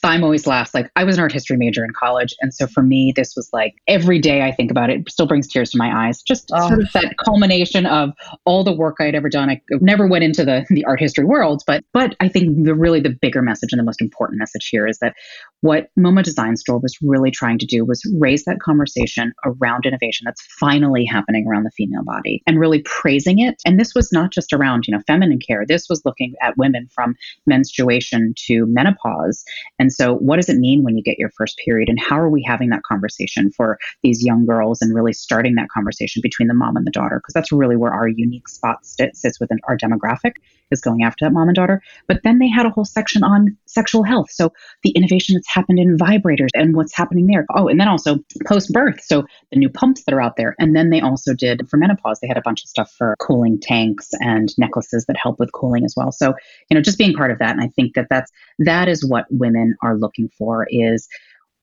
Thyme 0.02 0.24
always 0.24 0.46
laughs. 0.46 0.74
Like, 0.74 0.90
I 0.96 1.04
was 1.04 1.16
an 1.16 1.22
art 1.22 1.32
history 1.32 1.56
major 1.56 1.84
in 1.84 1.90
college. 1.92 2.34
And 2.40 2.52
so 2.52 2.66
for 2.66 2.82
me, 2.82 3.12
this 3.14 3.34
was 3.36 3.48
like 3.52 3.74
every 3.86 4.18
day 4.18 4.42
I 4.42 4.52
think 4.52 4.70
about 4.70 4.90
it, 4.90 5.00
it 5.00 5.10
still 5.10 5.26
brings 5.26 5.48
tears 5.48 5.70
to 5.70 5.78
my 5.78 6.06
eyes. 6.06 6.22
Just 6.22 6.50
oh. 6.52 6.68
sort 6.68 6.80
of 6.80 6.92
that 6.92 7.14
culmination 7.24 7.86
of 7.86 8.10
all 8.44 8.64
the 8.64 8.72
work 8.72 8.96
I 9.00 9.04
had 9.04 9.14
ever 9.14 9.28
done. 9.28 9.50
I 9.50 9.60
never 9.80 10.06
went 10.06 10.24
into 10.24 10.44
the, 10.44 10.64
the 10.70 10.84
art 10.84 11.00
history 11.00 11.24
world, 11.24 11.62
but 11.66 11.84
but 11.92 12.14
I 12.20 12.28
think 12.28 12.64
the 12.64 12.74
really 12.74 13.00
the 13.00 13.10
bigger 13.20 13.42
message 13.42 13.72
and 13.72 13.78
the 13.78 13.84
most 13.84 14.00
important 14.00 14.38
message 14.38 14.68
here 14.70 14.86
is 14.86 14.98
that 14.98 15.14
what 15.60 15.88
MoMA 15.98 16.22
Design 16.22 16.56
Store 16.56 16.78
was 16.78 16.96
really 17.02 17.30
trying 17.30 17.58
to 17.58 17.66
do 17.66 17.84
was 17.84 18.02
raise 18.18 18.44
that 18.44 18.60
conversation 18.60 19.32
around 19.44 19.86
innovation 19.86 20.24
that's 20.24 20.42
finally 20.60 21.04
happening 21.04 21.46
around 21.46 21.64
the 21.64 21.70
female 21.76 22.04
body 22.04 22.42
and 22.46 22.60
really 22.60 22.82
praising 22.84 23.40
it. 23.40 23.56
And 23.64 23.80
this 23.80 23.94
was 23.94 24.12
not 24.12 24.32
just 24.32 24.52
around, 24.52 24.84
you 24.86 24.94
know, 24.94 25.02
feminine 25.06 25.38
care. 25.46 25.64
This 25.66 25.86
was 25.88 25.95
looking 26.04 26.34
at 26.42 26.56
women 26.56 26.88
from 26.94 27.14
menstruation 27.46 28.34
to 28.46 28.66
menopause. 28.66 29.44
And 29.78 29.92
so 29.92 30.16
what 30.16 30.36
does 30.36 30.48
it 30.48 30.58
mean 30.58 30.82
when 30.82 30.96
you 30.96 31.02
get 31.02 31.18
your 31.18 31.30
first 31.30 31.58
period 31.64 31.88
and 31.88 32.00
how 32.00 32.18
are 32.18 32.30
we 32.30 32.42
having 32.42 32.70
that 32.70 32.82
conversation 32.82 33.50
for 33.50 33.78
these 34.02 34.24
young 34.24 34.46
girls 34.46 34.82
and 34.82 34.94
really 34.94 35.12
starting 35.12 35.54
that 35.54 35.68
conversation 35.68 36.20
between 36.22 36.48
the 36.48 36.54
mom 36.54 36.76
and 36.76 36.86
the 36.86 36.90
daughter? 36.90 37.20
Because 37.20 37.34
that's 37.34 37.52
really 37.52 37.76
where 37.76 37.92
our 37.92 38.08
unique 38.08 38.48
spot 38.48 38.84
sits 38.84 39.40
within 39.40 39.58
our 39.68 39.76
demographic 39.76 40.34
is 40.70 40.80
going 40.80 41.02
after 41.04 41.24
that 41.24 41.32
mom 41.32 41.48
and 41.48 41.54
daughter. 41.54 41.82
But 42.08 42.22
then 42.24 42.38
they 42.38 42.48
had 42.48 42.66
a 42.66 42.70
whole 42.70 42.84
section 42.84 43.22
on 43.22 43.56
sexual 43.66 44.02
health. 44.02 44.30
So 44.30 44.52
the 44.82 44.90
innovation 44.90 45.34
that's 45.34 45.52
happened 45.52 45.78
in 45.78 45.96
vibrators 45.96 46.48
and 46.54 46.74
what's 46.74 46.96
happening 46.96 47.26
there. 47.26 47.46
Oh, 47.54 47.68
and 47.68 47.80
then 47.80 47.88
also 47.88 48.18
post 48.46 48.72
birth. 48.72 49.00
So 49.02 49.24
the 49.52 49.58
new 49.58 49.68
pumps 49.68 50.04
that 50.04 50.14
are 50.14 50.20
out 50.20 50.36
there. 50.36 50.54
And 50.58 50.74
then 50.74 50.90
they 50.90 51.00
also 51.00 51.34
did 51.34 51.68
for 51.68 51.76
menopause, 51.76 52.18
they 52.20 52.28
had 52.28 52.36
a 52.36 52.42
bunch 52.42 52.62
of 52.62 52.68
stuff 52.68 52.92
for 52.96 53.14
cooling 53.20 53.60
tanks 53.60 54.10
and 54.20 54.52
necklaces 54.58 55.06
that 55.06 55.16
help 55.16 55.38
with 55.38 55.52
cooling 55.52 55.84
as 55.86 55.94
well. 55.96 56.12
So, 56.12 56.34
you 56.68 56.74
know, 56.74 56.82
just 56.82 56.98
being 56.98 57.14
part 57.14 57.30
of 57.30 57.38
that. 57.38 57.52
And 57.52 57.62
I 57.62 57.68
think 57.68 57.94
that 57.94 58.08
that's, 58.10 58.30
that 58.58 58.88
is 58.88 59.06
what 59.06 59.24
women 59.30 59.74
are 59.82 59.96
looking 59.96 60.28
for 60.36 60.66
is, 60.68 61.08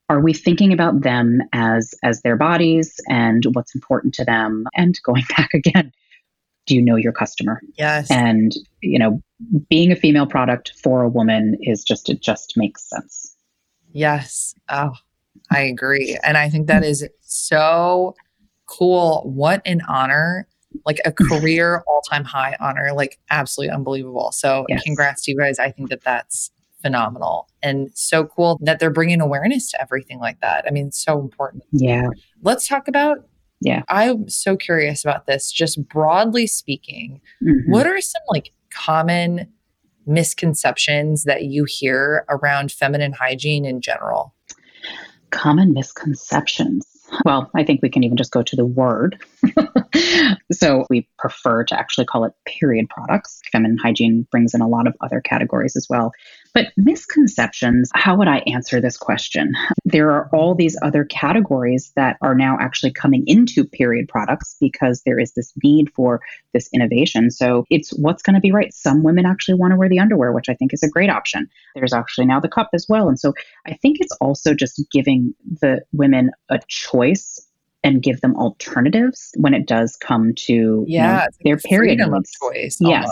are 0.10 0.20
we 0.20 0.34
thinking 0.34 0.74
about 0.74 1.02
them 1.02 1.42
as 1.54 1.94
as 2.04 2.22
their 2.22 2.36
bodies 2.36 3.00
and 3.08 3.46
what's 3.54 3.74
important 3.74 4.14
to 4.16 4.26
them 4.26 4.66
and 4.76 5.00
going 5.04 5.24
back 5.38 5.54
again 5.54 5.94
do 6.66 6.76
you 6.76 6.82
know 6.82 6.96
your 6.96 7.12
customer? 7.12 7.62
Yes. 7.78 8.10
And, 8.10 8.54
you 8.82 9.00
know, 9.00 9.22
being 9.70 9.92
a 9.92 9.96
female 9.96 10.26
product 10.26 10.74
for 10.82 11.04
a 11.04 11.10
woman 11.10 11.58
is 11.62 11.84
just, 11.84 12.10
it 12.10 12.22
just 12.22 12.54
makes 12.56 12.90
sense. 12.90 13.36
Yes. 13.92 14.56
Oh, 14.70 14.94
I 15.52 15.62
agree. 15.62 16.18
And 16.24 16.38
I 16.38 16.50
think 16.50 16.68
that 16.68 16.84
is 16.84 17.08
so 17.22 18.16
cool. 18.66 19.24
What 19.26 19.62
an 19.66 19.82
honor. 19.88 20.48
Like 20.86 21.00
a 21.06 21.12
career 21.12 21.84
all 21.88 22.02
time 22.02 22.24
high 22.24 22.56
honor, 22.60 22.92
like 22.94 23.20
absolutely 23.30 23.74
unbelievable. 23.74 24.32
So, 24.32 24.66
yes. 24.70 24.84
congrats 24.84 25.24
to 25.24 25.32
you 25.32 25.38
guys. 25.38 25.60
I 25.60 25.72
think 25.72 25.90
that 25.90 26.04
that's 26.04 26.52
phenomenal 26.82 27.48
and 27.64 27.90
so 27.94 28.26
cool 28.26 28.60
that 28.62 28.78
they're 28.80 28.92
bringing 28.92 29.22
awareness 29.22 29.72
to 29.72 29.82
everything 29.82 30.20
like 30.20 30.40
that. 30.42 30.66
I 30.68 30.72
mean, 30.72 30.92
so 30.92 31.20
important. 31.20 31.64
Yeah. 31.72 32.08
Let's 32.42 32.68
talk 32.68 32.88
about 32.88 33.20
yeah. 33.64 33.84
I'm 33.88 34.28
so 34.28 34.58
curious 34.58 35.06
about 35.06 35.26
this. 35.26 35.50
Just 35.50 35.88
broadly 35.88 36.48
speaking, 36.48 37.22
mm-hmm. 37.42 37.72
what 37.72 37.88
are 37.88 38.02
some 38.02 38.22
like 38.28 38.52
common 38.72 39.48
misconceptions 40.06 41.24
that 41.24 41.46
you 41.46 41.64
hear 41.64 42.26
around 42.30 42.74
feminine 42.74 43.14
hygiene 43.14 43.64
in 43.64 43.80
general? 43.80 44.36
Common 45.32 45.72
misconceptions. 45.74 46.86
Well, 47.26 47.50
I 47.56 47.64
think 47.64 47.82
we 47.82 47.90
can 47.90 48.04
even 48.04 48.18
just 48.18 48.32
go 48.32 48.44
to 48.44 48.56
the 48.56 48.66
word. 48.66 49.24
so 50.52 50.86
we 50.90 51.08
prefer 51.18 51.64
to 51.66 51.80
actually 51.80 52.06
call 52.06 52.26
it 52.26 52.34
period 52.46 52.90
products. 52.90 53.42
Feminine 53.52 53.78
hygiene 53.78 54.28
brings 54.32 54.54
in 54.54 54.62
a 54.62 54.68
lot 54.68 54.88
of 54.88 54.96
other 55.02 55.22
categories 55.22 55.76
as 55.76 55.88
well. 55.90 56.12
But 56.54 56.68
misconceptions, 56.78 57.90
how 57.96 58.16
would 58.16 58.28
I 58.28 58.38
answer 58.40 58.80
this 58.80 58.96
question? 58.96 59.54
There 59.86 60.12
are 60.12 60.30
all 60.32 60.54
these 60.54 60.78
other 60.84 61.04
categories 61.04 61.92
that 61.96 62.18
are 62.22 62.36
now 62.36 62.58
actually 62.60 62.92
coming 62.92 63.24
into 63.26 63.64
period 63.64 64.08
products 64.08 64.56
because 64.62 65.02
there 65.04 65.20
is 65.20 65.34
this 65.34 65.52
need 65.64 65.92
for 65.96 66.22
this 66.54 66.70
innovation. 66.72 67.32
So 67.32 67.66
it's 67.72 67.90
what's 67.94 68.22
going 68.22 68.36
to 68.36 68.40
be 68.40 68.52
right. 68.52 68.72
Some 68.74 69.02
women 69.02 69.26
actually 69.26 69.56
want 69.56 69.72
to 69.72 69.78
wear 69.78 69.90
the 69.90 70.00
underwear, 70.00 70.32
which 70.32 70.48
I 70.48 70.54
think 70.54 70.74
is 70.74 70.84
a 70.84 70.90
great 70.90 71.10
option. 71.10 71.50
There's 71.76 71.94
actually 71.94 72.28
now 72.28 72.40
the 72.40 72.50
cup 72.50 72.70
as 72.74 72.86
well. 72.88 73.08
And 73.10 73.20
so 73.20 73.34
I 73.66 73.74
think 73.74 73.98
it's 74.00 74.16
also 74.22 74.54
just 74.54 74.82
giving 74.92 75.34
the 75.62 75.84
women 75.92 76.30
a 76.50 76.60
choice 76.68 77.40
and 77.84 78.02
give 78.02 78.22
them 78.22 78.36
alternatives 78.36 79.32
when 79.38 79.54
it 79.54 79.68
does 79.68 79.98
come 79.98 80.34
to 80.36 80.86
yeah, 80.88 81.28
you 81.40 81.52
know, 81.52 81.56
their 81.56 81.58
period 81.58 82.00
choice. 82.40 82.78
Yes. 82.80 83.10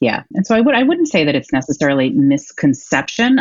Yeah. 0.00 0.22
And 0.34 0.46
so 0.46 0.54
I 0.54 0.60
would 0.60 0.74
I 0.74 0.84
wouldn't 0.84 1.08
say 1.08 1.24
that 1.24 1.34
it's 1.34 1.52
necessarily 1.52 2.10
misconception. 2.10 3.40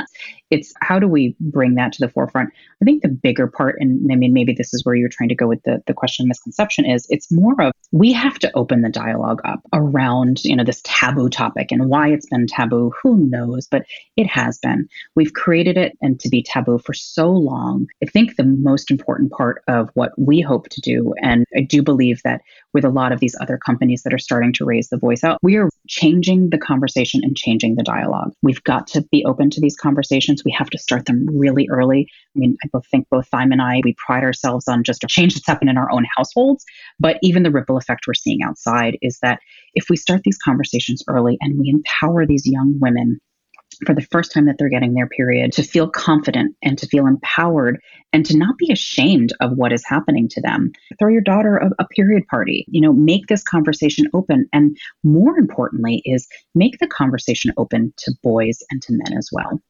It's 0.49 0.73
how 0.81 0.97
do 0.97 1.07
we 1.07 1.35
bring 1.39 1.75
that 1.75 1.91
to 1.93 2.05
the 2.05 2.11
forefront? 2.11 2.49
I 2.81 2.85
think 2.85 3.03
the 3.03 3.09
bigger 3.09 3.47
part, 3.47 3.75
and 3.79 4.11
I 4.11 4.15
mean 4.15 4.33
maybe 4.33 4.53
this 4.53 4.73
is 4.73 4.83
where 4.83 4.95
you're 4.95 5.09
trying 5.09 5.29
to 5.29 5.35
go 5.35 5.47
with 5.47 5.61
the, 5.63 5.83
the 5.85 5.93
question 5.93 6.27
misconception 6.27 6.85
is 6.85 7.05
it's 7.09 7.31
more 7.31 7.61
of 7.61 7.73
we 7.91 8.11
have 8.11 8.39
to 8.39 8.51
open 8.55 8.81
the 8.81 8.89
dialogue 8.89 9.41
up 9.45 9.61
around, 9.73 10.43
you 10.43 10.55
know, 10.55 10.63
this 10.63 10.81
taboo 10.83 11.29
topic 11.29 11.71
and 11.71 11.89
why 11.89 12.09
it's 12.09 12.27
been 12.27 12.47
taboo, 12.47 12.91
who 13.01 13.17
knows, 13.27 13.67
but 13.67 13.83
it 14.15 14.27
has 14.27 14.57
been. 14.57 14.87
We've 15.15 15.33
created 15.33 15.77
it 15.77 15.97
and 16.01 16.19
to 16.21 16.29
be 16.29 16.41
taboo 16.41 16.79
for 16.79 16.93
so 16.93 17.29
long. 17.29 17.87
I 18.01 18.07
think 18.07 18.35
the 18.35 18.43
most 18.43 18.89
important 18.89 19.31
part 19.31 19.61
of 19.67 19.89
what 19.93 20.11
we 20.17 20.41
hope 20.41 20.69
to 20.69 20.81
do, 20.81 21.13
and 21.21 21.45
I 21.55 21.61
do 21.61 21.83
believe 21.83 22.21
that 22.23 22.41
with 22.73 22.83
a 22.83 22.89
lot 22.89 23.11
of 23.11 23.19
these 23.19 23.35
other 23.41 23.57
companies 23.57 24.03
that 24.03 24.13
are 24.13 24.19
starting 24.19 24.53
to 24.53 24.65
raise 24.65 24.89
the 24.89 24.97
voice 24.97 25.23
out, 25.23 25.39
we 25.41 25.55
are 25.55 25.69
changing 25.87 26.49
the 26.49 26.57
conversation 26.57 27.21
and 27.23 27.35
changing 27.35 27.75
the 27.75 27.83
dialogue. 27.83 28.31
We've 28.41 28.63
got 28.63 28.87
to 28.87 29.01
be 29.11 29.23
open 29.25 29.49
to 29.51 29.61
these 29.61 29.75
conversations. 29.75 30.43
We 30.43 30.51
have 30.51 30.69
to 30.69 30.77
start 30.77 31.05
them 31.05 31.25
really 31.31 31.67
early. 31.69 32.07
I 32.35 32.39
mean, 32.39 32.57
I 32.63 32.67
both 32.71 32.85
think 32.87 33.07
both 33.09 33.27
Thyme 33.27 33.51
and 33.51 33.61
I, 33.61 33.81
we 33.83 33.95
pride 34.05 34.23
ourselves 34.23 34.67
on 34.67 34.83
just 34.83 35.03
a 35.03 35.07
change 35.07 35.33
that's 35.33 35.47
happened 35.47 35.69
in 35.69 35.77
our 35.77 35.91
own 35.91 36.05
households, 36.15 36.65
but 36.99 37.17
even 37.21 37.43
the 37.43 37.51
ripple 37.51 37.77
effect 37.77 38.05
we're 38.07 38.13
seeing 38.13 38.43
outside 38.43 38.97
is 39.01 39.19
that 39.21 39.39
if 39.73 39.89
we 39.89 39.95
start 39.95 40.21
these 40.23 40.37
conversations 40.37 41.03
early 41.07 41.37
and 41.41 41.59
we 41.59 41.69
empower 41.69 42.25
these 42.25 42.45
young 42.45 42.79
women 42.79 43.19
for 43.85 43.93
the 43.93 44.07
first 44.11 44.31
time 44.33 44.45
that 44.45 44.55
they're 44.57 44.69
getting 44.69 44.93
their 44.93 45.07
period 45.07 45.51
to 45.53 45.63
feel 45.63 45.89
confident 45.89 46.55
and 46.63 46.77
to 46.79 46.87
feel 46.87 47.05
empowered 47.05 47.79
and 48.11 48.25
to 48.25 48.37
not 48.37 48.57
be 48.57 48.71
ashamed 48.71 49.33
of 49.39 49.51
what 49.51 49.71
is 49.71 49.83
happening 49.85 50.27
to 50.29 50.41
them. 50.41 50.71
Throw 50.97 51.09
your 51.09 51.21
daughter 51.21 51.57
a, 51.57 51.69
a, 51.79 51.87
period 51.89 52.25
party, 52.27 52.65
you 52.69 52.81
know, 52.81 52.93
make 52.93 53.27
this 53.27 53.43
conversation 53.43 54.07
open. 54.13 54.47
And 54.51 54.77
more 55.03 55.37
importantly, 55.37 56.01
is 56.05 56.27
make 56.55 56.79
the 56.79 56.87
conversation 56.87 57.53
open 57.57 57.93
to 57.97 58.13
boys 58.23 58.59
and 58.71 58.81
to 58.83 58.93
men 58.93 59.17
as 59.17 59.29
well 59.31 59.61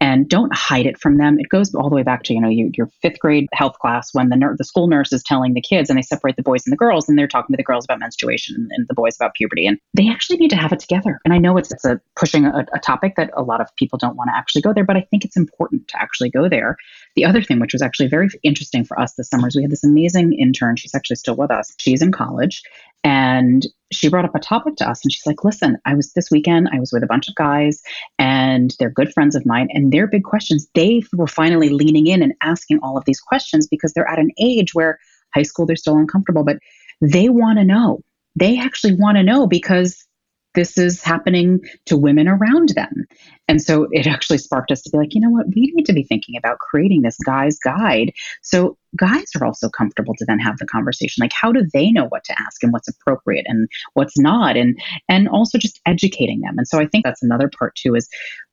and 0.00 0.28
don't 0.28 0.54
hide 0.54 0.86
it 0.86 0.98
from 1.00 1.16
them. 1.16 1.38
It 1.38 1.48
goes 1.48 1.74
all 1.74 1.88
the 1.88 1.96
way 1.96 2.02
back 2.02 2.22
to 2.24 2.34
you 2.34 2.40
know 2.40 2.48
you, 2.48 2.70
your 2.74 2.88
fifth 3.02 3.18
grade 3.18 3.46
health 3.52 3.78
class 3.80 4.12
when 4.12 4.28
the 4.28 4.36
ner- 4.36 4.54
the 4.56 4.64
school 4.64 4.88
nurse 4.88 5.12
is 5.12 5.22
telling 5.22 5.54
the 5.54 5.60
kids 5.60 5.88
and 5.88 5.96
they 5.96 6.02
separate 6.02 6.36
the 6.36 6.42
boys 6.42 6.66
and 6.66 6.72
the 6.72 6.76
girls 6.76 7.08
and 7.08 7.18
they're 7.18 7.26
talking 7.26 7.52
to 7.52 7.56
the 7.56 7.62
girls 7.62 7.84
about 7.84 7.98
menstruation 7.98 8.68
and 8.72 8.86
the 8.88 8.94
boys 8.94 9.16
about 9.16 9.34
puberty 9.34 9.66
and 9.66 9.78
they 9.94 10.08
actually 10.08 10.36
need 10.36 10.50
to 10.50 10.56
have 10.56 10.72
it 10.72 10.80
together. 10.80 11.18
And 11.24 11.32
I 11.32 11.38
know 11.38 11.56
it's, 11.56 11.72
it's 11.72 11.84
a 11.84 12.00
pushing 12.14 12.44
a, 12.44 12.66
a 12.74 12.78
topic 12.80 13.14
that 13.16 13.30
a 13.36 13.42
lot 13.42 13.60
of 13.60 13.68
people 13.76 13.98
don't 13.98 14.16
want 14.16 14.28
to 14.30 14.36
actually 14.36 14.62
go 14.62 14.72
there, 14.72 14.84
but 14.84 14.96
I 14.96 15.06
think 15.10 15.24
it's 15.24 15.36
important 15.36 15.88
to 15.88 16.00
actually 16.00 16.30
go 16.30 16.48
there. 16.48 16.76
The 17.14 17.24
other 17.24 17.42
thing, 17.42 17.60
which 17.60 17.72
was 17.72 17.82
actually 17.82 18.08
very 18.08 18.28
interesting 18.42 18.84
for 18.84 18.98
us 19.00 19.14
this 19.14 19.28
summer, 19.28 19.48
is 19.48 19.56
we 19.56 19.62
had 19.62 19.70
this 19.70 19.84
amazing 19.84 20.34
intern. 20.34 20.76
She's 20.76 20.94
actually 20.94 21.16
still 21.16 21.36
with 21.36 21.50
us. 21.50 21.72
She's 21.78 22.02
in 22.02 22.12
college 22.12 22.62
and 23.06 23.66
she 23.92 24.08
brought 24.08 24.24
up 24.24 24.34
a 24.34 24.40
topic 24.40 24.76
to 24.76 24.88
us 24.88 25.04
and 25.04 25.12
she's 25.12 25.26
like, 25.26 25.44
listen, 25.44 25.78
I 25.84 25.94
was 25.94 26.12
this 26.12 26.30
weekend, 26.30 26.68
I 26.72 26.80
was 26.80 26.92
with 26.92 27.02
a 27.02 27.06
bunch 27.06 27.28
of 27.28 27.34
guys 27.34 27.82
and 28.18 28.74
they're 28.78 28.90
good 28.90 29.12
friends 29.12 29.34
of 29.34 29.46
mine 29.46 29.68
and 29.72 29.92
their 29.92 30.06
big 30.06 30.24
questions, 30.24 30.68
they 30.74 31.02
were 31.14 31.26
finally 31.26 31.68
leaning 31.68 32.06
in 32.06 32.22
and 32.22 32.34
asking 32.42 32.80
all 32.82 32.98
of 32.98 33.04
these 33.04 33.20
questions 33.20 33.66
because 33.66 33.92
they're 33.92 34.08
at 34.08 34.18
an 34.18 34.30
age 34.40 34.74
where 34.74 34.98
high 35.34 35.42
school, 35.42 35.66
they're 35.66 35.76
still 35.76 35.96
uncomfortable, 35.96 36.44
but 36.44 36.58
they 37.00 37.28
want 37.28 37.58
to 37.58 37.64
know. 37.64 38.00
They 38.34 38.58
actually 38.58 38.94
want 38.94 39.16
to 39.16 39.22
know 39.22 39.46
because 39.46 40.06
this 40.56 40.76
is 40.76 41.02
happening 41.02 41.60
to 41.84 41.96
women 41.96 42.26
around 42.26 42.70
them. 42.70 43.04
And 43.46 43.62
so 43.62 43.86
it 43.92 44.08
actually 44.08 44.38
sparked 44.38 44.72
us 44.72 44.82
to 44.82 44.90
be 44.90 44.98
like, 44.98 45.14
you 45.14 45.20
know 45.20 45.30
what, 45.30 45.46
we 45.54 45.70
need 45.74 45.84
to 45.84 45.92
be 45.92 46.02
thinking 46.02 46.36
about 46.36 46.58
creating 46.58 47.02
this 47.02 47.18
guy's 47.18 47.58
guide. 47.58 48.12
So 48.42 48.76
guys 48.96 49.30
are 49.38 49.46
also 49.46 49.68
comfortable 49.68 50.14
to 50.18 50.24
then 50.24 50.40
have 50.40 50.56
the 50.58 50.66
conversation. 50.66 51.20
Like, 51.22 51.32
how 51.32 51.52
do 51.52 51.62
they 51.72 51.92
know 51.92 52.06
what 52.06 52.24
to 52.24 52.34
ask 52.40 52.62
and 52.64 52.72
what's 52.72 52.88
appropriate 52.88 53.46
and 53.46 53.68
what's 53.94 54.18
not? 54.18 54.56
And 54.56 54.76
and 55.08 55.28
also 55.28 55.58
just 55.58 55.80
educating 55.86 56.40
them. 56.40 56.58
And 56.58 56.66
so 56.66 56.80
I 56.80 56.86
think 56.86 57.04
that's 57.04 57.22
another 57.22 57.48
part 57.56 57.76
too 57.76 57.94
is 57.94 58.08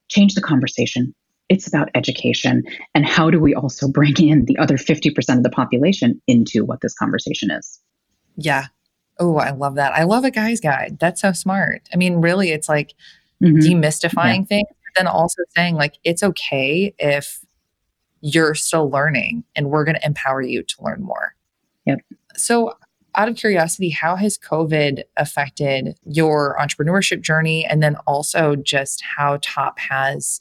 change 0.08 0.34
the 0.34 0.42
conversation. 0.42 1.14
It's 1.48 1.66
about 1.66 1.88
education. 1.94 2.62
And 2.94 3.04
how 3.04 3.30
do 3.30 3.40
we 3.40 3.54
also 3.54 3.88
bring 3.88 4.14
in 4.18 4.44
the 4.44 4.58
other 4.58 4.76
50% 4.76 5.36
of 5.36 5.42
the 5.42 5.50
population 5.50 6.20
into 6.26 6.64
what 6.64 6.80
this 6.80 6.94
conversation 6.94 7.50
is? 7.50 7.80
Yeah, 8.36 8.66
Oh, 9.18 9.36
I 9.36 9.50
love 9.50 9.76
that. 9.76 9.92
I 9.92 10.04
love 10.04 10.24
a 10.24 10.30
guy's 10.30 10.60
guide. 10.60 10.98
That's 10.98 11.20
so 11.20 11.32
smart. 11.32 11.88
I 11.92 11.96
mean, 11.96 12.16
really, 12.16 12.50
it's 12.50 12.68
like 12.68 12.94
mm-hmm. 13.42 13.58
demystifying 13.58 14.40
yeah. 14.40 14.44
things, 14.44 14.68
but 14.68 14.92
then 14.96 15.06
also 15.06 15.42
saying, 15.54 15.76
like, 15.76 15.98
it's 16.04 16.22
okay 16.22 16.94
if 16.98 17.44
you're 18.20 18.54
still 18.54 18.90
learning 18.90 19.44
and 19.54 19.70
we're 19.70 19.84
going 19.84 19.96
to 19.96 20.06
empower 20.06 20.42
you 20.42 20.62
to 20.62 20.82
learn 20.82 21.02
more. 21.02 21.34
Yep. 21.86 21.98
So, 22.36 22.74
out 23.16 23.28
of 23.28 23.36
curiosity, 23.36 23.90
how 23.90 24.16
has 24.16 24.36
COVID 24.36 25.02
affected 25.16 25.96
your 26.04 26.56
entrepreneurship 26.60 27.20
journey? 27.20 27.64
And 27.64 27.80
then 27.80 27.94
also 28.08 28.56
just 28.56 29.04
how 29.16 29.38
Top 29.40 29.78
has 29.78 30.40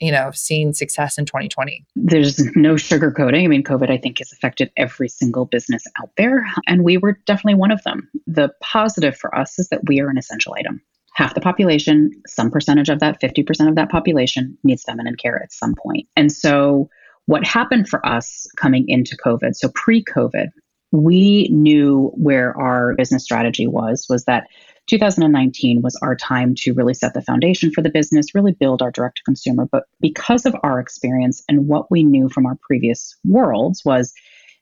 you 0.00 0.10
know, 0.10 0.30
seen 0.32 0.72
success 0.72 1.18
in 1.18 1.26
2020? 1.26 1.84
There's 1.94 2.44
no 2.56 2.74
sugarcoating. 2.74 3.44
I 3.44 3.46
mean, 3.46 3.62
COVID, 3.62 3.90
I 3.90 3.98
think, 3.98 4.18
has 4.18 4.32
affected 4.32 4.70
every 4.76 5.08
single 5.08 5.44
business 5.44 5.84
out 6.00 6.10
there. 6.16 6.46
And 6.66 6.84
we 6.84 6.96
were 6.96 7.18
definitely 7.26 7.54
one 7.54 7.70
of 7.70 7.82
them. 7.84 8.08
The 8.26 8.50
positive 8.60 9.16
for 9.16 9.34
us 9.36 9.58
is 9.58 9.68
that 9.68 9.82
we 9.86 10.00
are 10.00 10.08
an 10.08 10.18
essential 10.18 10.54
item. 10.58 10.80
Half 11.14 11.34
the 11.34 11.40
population, 11.40 12.10
some 12.26 12.50
percentage 12.50 12.88
of 12.88 13.00
that, 13.00 13.20
50% 13.20 13.68
of 13.68 13.74
that 13.74 13.90
population 13.90 14.56
needs 14.64 14.84
feminine 14.84 15.16
care 15.16 15.42
at 15.42 15.52
some 15.52 15.74
point. 15.74 16.08
And 16.16 16.32
so, 16.32 16.88
what 17.26 17.46
happened 17.46 17.88
for 17.88 18.04
us 18.06 18.48
coming 18.56 18.88
into 18.88 19.16
COVID, 19.16 19.54
so 19.54 19.70
pre 19.74 20.02
COVID, 20.02 20.48
we 20.92 21.48
knew 21.48 22.10
where 22.14 22.56
our 22.58 22.94
business 22.94 23.22
strategy 23.22 23.66
was, 23.66 24.06
was 24.08 24.24
that 24.24 24.46
2019 24.90 25.82
was 25.82 25.96
our 26.02 26.16
time 26.16 26.52
to 26.56 26.74
really 26.74 26.94
set 26.94 27.14
the 27.14 27.22
foundation 27.22 27.70
for 27.70 27.80
the 27.80 27.90
business, 27.90 28.34
really 28.34 28.50
build 28.50 28.82
our 28.82 28.90
direct 28.90 29.18
to 29.18 29.22
consumer. 29.22 29.68
But 29.70 29.84
because 30.00 30.44
of 30.46 30.56
our 30.64 30.80
experience 30.80 31.44
and 31.48 31.68
what 31.68 31.92
we 31.92 32.02
knew 32.02 32.28
from 32.28 32.44
our 32.44 32.58
previous 32.60 33.16
worlds 33.24 33.84
was 33.84 34.12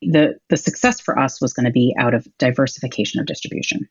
the, 0.03 0.35
the 0.51 0.59
success 0.59 1.01
for 1.01 1.19
us 1.19 1.41
was 1.41 1.55
going 1.55 1.64
to 1.64 1.73
be 1.73 1.95
out 1.99 2.12
of 2.12 2.29
diversification 2.37 3.21
of 3.21 3.27
distribution. 3.27 3.88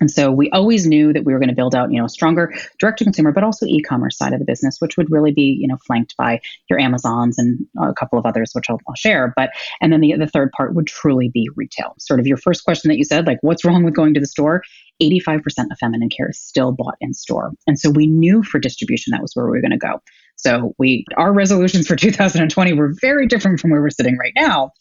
And 0.00 0.10
so 0.10 0.30
we 0.30 0.50
always 0.50 0.86
knew 0.86 1.12
that 1.12 1.24
we 1.24 1.32
were 1.32 1.38
going 1.38 1.48
to 1.48 1.54
build 1.54 1.74
out, 1.74 1.90
you 1.90 1.98
know, 1.98 2.04
a 2.04 2.08
stronger 2.08 2.52
direct 2.78 2.98
to 2.98 3.04
consumer, 3.04 3.32
but 3.32 3.44
also 3.44 3.66
e-commerce 3.66 4.18
side 4.18 4.32
of 4.32 4.38
the 4.38 4.44
business, 4.44 4.76
which 4.78 4.96
would 4.96 5.10
really 5.10 5.32
be, 5.32 5.56
you 5.58 5.66
know, 5.66 5.78
flanked 5.86 6.16
by 6.16 6.40
your 6.68 6.78
Amazons 6.78 7.38
and 7.38 7.66
a 7.80 7.94
couple 7.94 8.18
of 8.18 8.26
others, 8.26 8.50
which 8.52 8.66
I'll, 8.68 8.80
I'll 8.88 8.94
share. 8.94 9.32
But 9.36 9.50
and 9.80 9.92
then 9.92 10.00
the 10.00 10.14
the 10.18 10.26
third 10.26 10.52
part 10.52 10.74
would 10.74 10.86
truly 10.86 11.28
be 11.28 11.48
retail. 11.56 11.94
Sort 11.98 12.20
of 12.20 12.26
your 12.26 12.36
first 12.36 12.64
question 12.64 12.88
that 12.90 12.98
you 12.98 13.04
said, 13.04 13.26
like, 13.26 13.38
what's 13.40 13.64
wrong 13.64 13.84
with 13.84 13.94
going 13.94 14.14
to 14.14 14.20
the 14.20 14.26
store? 14.26 14.62
85% 15.02 15.42
of 15.70 15.78
feminine 15.78 16.08
care 16.08 16.30
is 16.30 16.40
still 16.40 16.72
bought 16.72 16.96
in 17.00 17.12
store. 17.12 17.52
And 17.66 17.78
so 17.78 17.90
we 17.90 18.06
knew 18.06 18.42
for 18.42 18.58
distribution 18.58 19.10
that 19.12 19.22
was 19.22 19.32
where 19.34 19.46
we 19.46 19.52
were 19.52 19.60
going 19.60 19.72
to 19.72 19.78
go. 19.78 20.00
So 20.36 20.74
we 20.78 21.04
our 21.16 21.32
resolutions 21.32 21.86
for 21.86 21.96
2020 21.96 22.72
were 22.74 22.92
very 23.00 23.26
different 23.26 23.60
from 23.60 23.70
where 23.70 23.80
we're 23.80 23.90
sitting 23.90 24.16
right 24.18 24.32
now. 24.36 24.72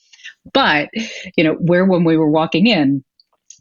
But, 0.53 0.89
you 1.35 1.43
know, 1.43 1.53
where 1.53 1.85
when 1.85 2.03
we 2.03 2.17
were 2.17 2.29
walking 2.29 2.67
in, 2.67 3.03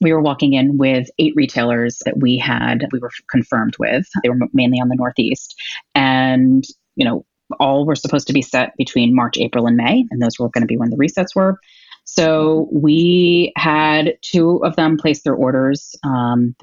we 0.04 0.12
were 0.12 0.20
walking 0.20 0.52
in 0.52 0.78
with 0.78 1.08
eight 1.18 1.32
retailers 1.34 1.98
that 2.04 2.18
we 2.18 2.38
had 2.38 2.86
we 2.92 3.00
were 3.00 3.10
confirmed 3.30 3.74
with. 3.78 4.06
They 4.22 4.28
were 4.28 4.38
mainly 4.52 4.78
on 4.78 4.88
the 4.88 4.96
Northeast. 4.96 5.60
And, 5.94 6.62
you 6.94 7.04
know, 7.04 7.24
all 7.58 7.86
were 7.86 7.96
supposed 7.96 8.26
to 8.28 8.32
be 8.32 8.42
set 8.42 8.76
between 8.76 9.14
March, 9.14 9.38
April, 9.38 9.66
and 9.66 9.76
May, 9.76 10.04
and 10.10 10.22
those 10.22 10.38
were 10.38 10.50
going 10.50 10.62
to 10.62 10.68
be 10.68 10.76
when 10.76 10.90
the 10.90 10.96
resets 10.96 11.34
were. 11.34 11.58
So 12.04 12.68
we 12.70 13.52
had 13.56 14.18
two 14.20 14.62
of 14.62 14.76
them 14.76 14.98
place 14.98 15.22
their 15.22 15.34
orders, 15.34 15.94
um, 16.04 16.54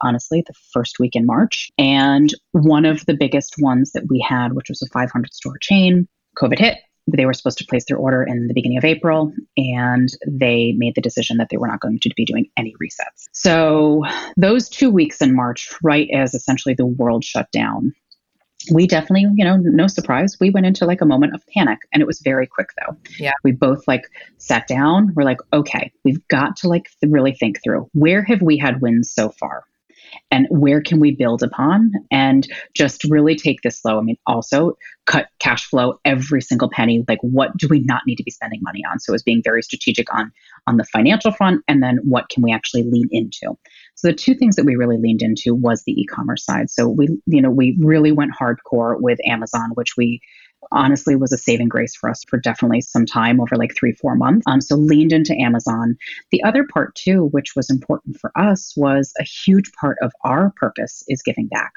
honestly, 0.00 0.44
the 0.46 0.54
first 0.72 1.00
week 1.00 1.16
in 1.16 1.26
March. 1.26 1.70
And 1.78 2.32
one 2.52 2.84
of 2.84 3.04
the 3.06 3.16
biggest 3.16 3.56
ones 3.58 3.90
that 3.92 4.04
we 4.08 4.24
had, 4.26 4.52
which 4.52 4.68
was 4.68 4.82
a 4.82 4.86
500 4.86 5.34
store 5.34 5.58
chain, 5.58 6.06
COVID 6.36 6.60
hit. 6.60 6.78
They 7.06 7.26
were 7.26 7.34
supposed 7.34 7.58
to 7.58 7.66
place 7.66 7.84
their 7.86 7.98
order 7.98 8.22
in 8.22 8.48
the 8.48 8.54
beginning 8.54 8.78
of 8.78 8.84
April, 8.84 9.32
and 9.56 10.08
they 10.26 10.72
made 10.76 10.94
the 10.94 11.00
decision 11.00 11.36
that 11.36 11.48
they 11.50 11.56
were 11.56 11.68
not 11.68 11.80
going 11.80 12.00
to 12.00 12.10
be 12.16 12.24
doing 12.24 12.46
any 12.56 12.74
resets. 12.82 13.28
So, 13.32 14.04
those 14.36 14.68
two 14.68 14.90
weeks 14.90 15.20
in 15.20 15.34
March, 15.34 15.70
right 15.82 16.08
as 16.14 16.34
essentially 16.34 16.74
the 16.74 16.86
world 16.86 17.24
shut 17.24 17.50
down, 17.52 17.92
we 18.72 18.86
definitely, 18.86 19.26
you 19.34 19.44
know, 19.44 19.56
no 19.56 19.86
surprise, 19.86 20.36
we 20.40 20.50
went 20.50 20.66
into 20.66 20.86
like 20.86 21.00
a 21.00 21.06
moment 21.06 21.34
of 21.34 21.42
panic 21.54 21.80
and 21.92 22.00
it 22.00 22.06
was 22.06 22.20
very 22.20 22.46
quick 22.46 22.68
though. 22.78 22.96
Yeah. 23.18 23.32
We 23.42 23.52
both 23.52 23.86
like 23.86 24.04
sat 24.38 24.66
down. 24.66 25.12
We're 25.14 25.24
like, 25.24 25.40
okay, 25.52 25.92
we've 26.04 26.26
got 26.28 26.56
to 26.58 26.68
like 26.68 26.88
really 27.02 27.34
think 27.34 27.62
through 27.62 27.88
where 27.92 28.22
have 28.22 28.40
we 28.40 28.56
had 28.56 28.80
wins 28.80 29.12
so 29.12 29.30
far? 29.30 29.64
And 30.30 30.46
where 30.50 30.80
can 30.80 31.00
we 31.00 31.12
build 31.12 31.42
upon 31.42 31.92
and 32.10 32.46
just 32.74 33.04
really 33.04 33.36
take 33.36 33.62
this 33.62 33.80
slow. 33.80 33.98
I 33.98 34.02
mean, 34.02 34.16
also 34.26 34.76
cut 35.06 35.28
cash 35.38 35.68
flow 35.68 36.00
every 36.04 36.40
single 36.40 36.70
penny. 36.70 37.04
Like, 37.06 37.18
what 37.22 37.56
do 37.56 37.68
we 37.68 37.80
not 37.80 38.02
need 38.06 38.16
to 38.16 38.22
be 38.22 38.30
spending 38.30 38.60
money 38.62 38.80
on? 38.90 38.98
So, 39.00 39.14
it's 39.14 39.22
being 39.22 39.42
very 39.42 39.62
strategic 39.62 40.12
on 40.14 40.32
on 40.66 40.76
the 40.76 40.84
financial 40.84 41.30
front, 41.30 41.62
and 41.68 41.82
then 41.82 41.98
what 42.02 42.28
can 42.28 42.42
we 42.42 42.52
actually 42.52 42.84
lean 42.84 43.08
into? 43.10 43.56
So, 43.94 44.08
the 44.08 44.14
two 44.14 44.34
things 44.34 44.56
that 44.56 44.64
we 44.64 44.76
really 44.76 44.98
leaned 44.98 45.22
into 45.22 45.54
was 45.54 45.84
the 45.84 45.92
e-commerce 45.92 46.44
side. 46.44 46.70
So, 46.70 46.88
we 46.88 47.08
you 47.26 47.42
know 47.42 47.50
we 47.50 47.76
really 47.80 48.12
went 48.12 48.32
hardcore 48.38 48.96
with 49.00 49.18
Amazon, 49.26 49.70
which 49.74 49.96
we 49.96 50.20
honestly 50.72 51.16
was 51.16 51.32
a 51.32 51.38
saving 51.38 51.68
grace 51.68 51.94
for 51.94 52.10
us 52.10 52.22
for 52.28 52.38
definitely 52.38 52.80
some 52.80 53.06
time 53.06 53.40
over 53.40 53.56
like 53.56 53.74
three, 53.76 53.92
four 53.92 54.16
months. 54.16 54.44
Um, 54.46 54.60
so 54.60 54.76
leaned 54.76 55.12
into 55.12 55.34
Amazon. 55.40 55.96
The 56.30 56.42
other 56.44 56.66
part 56.72 56.94
too, 56.94 57.28
which 57.32 57.54
was 57.56 57.70
important 57.70 58.18
for 58.20 58.30
us, 58.36 58.74
was 58.76 59.12
a 59.20 59.24
huge 59.24 59.70
part 59.80 59.98
of 60.02 60.12
our 60.24 60.52
purpose 60.56 61.04
is 61.08 61.22
giving 61.22 61.48
back. 61.48 61.72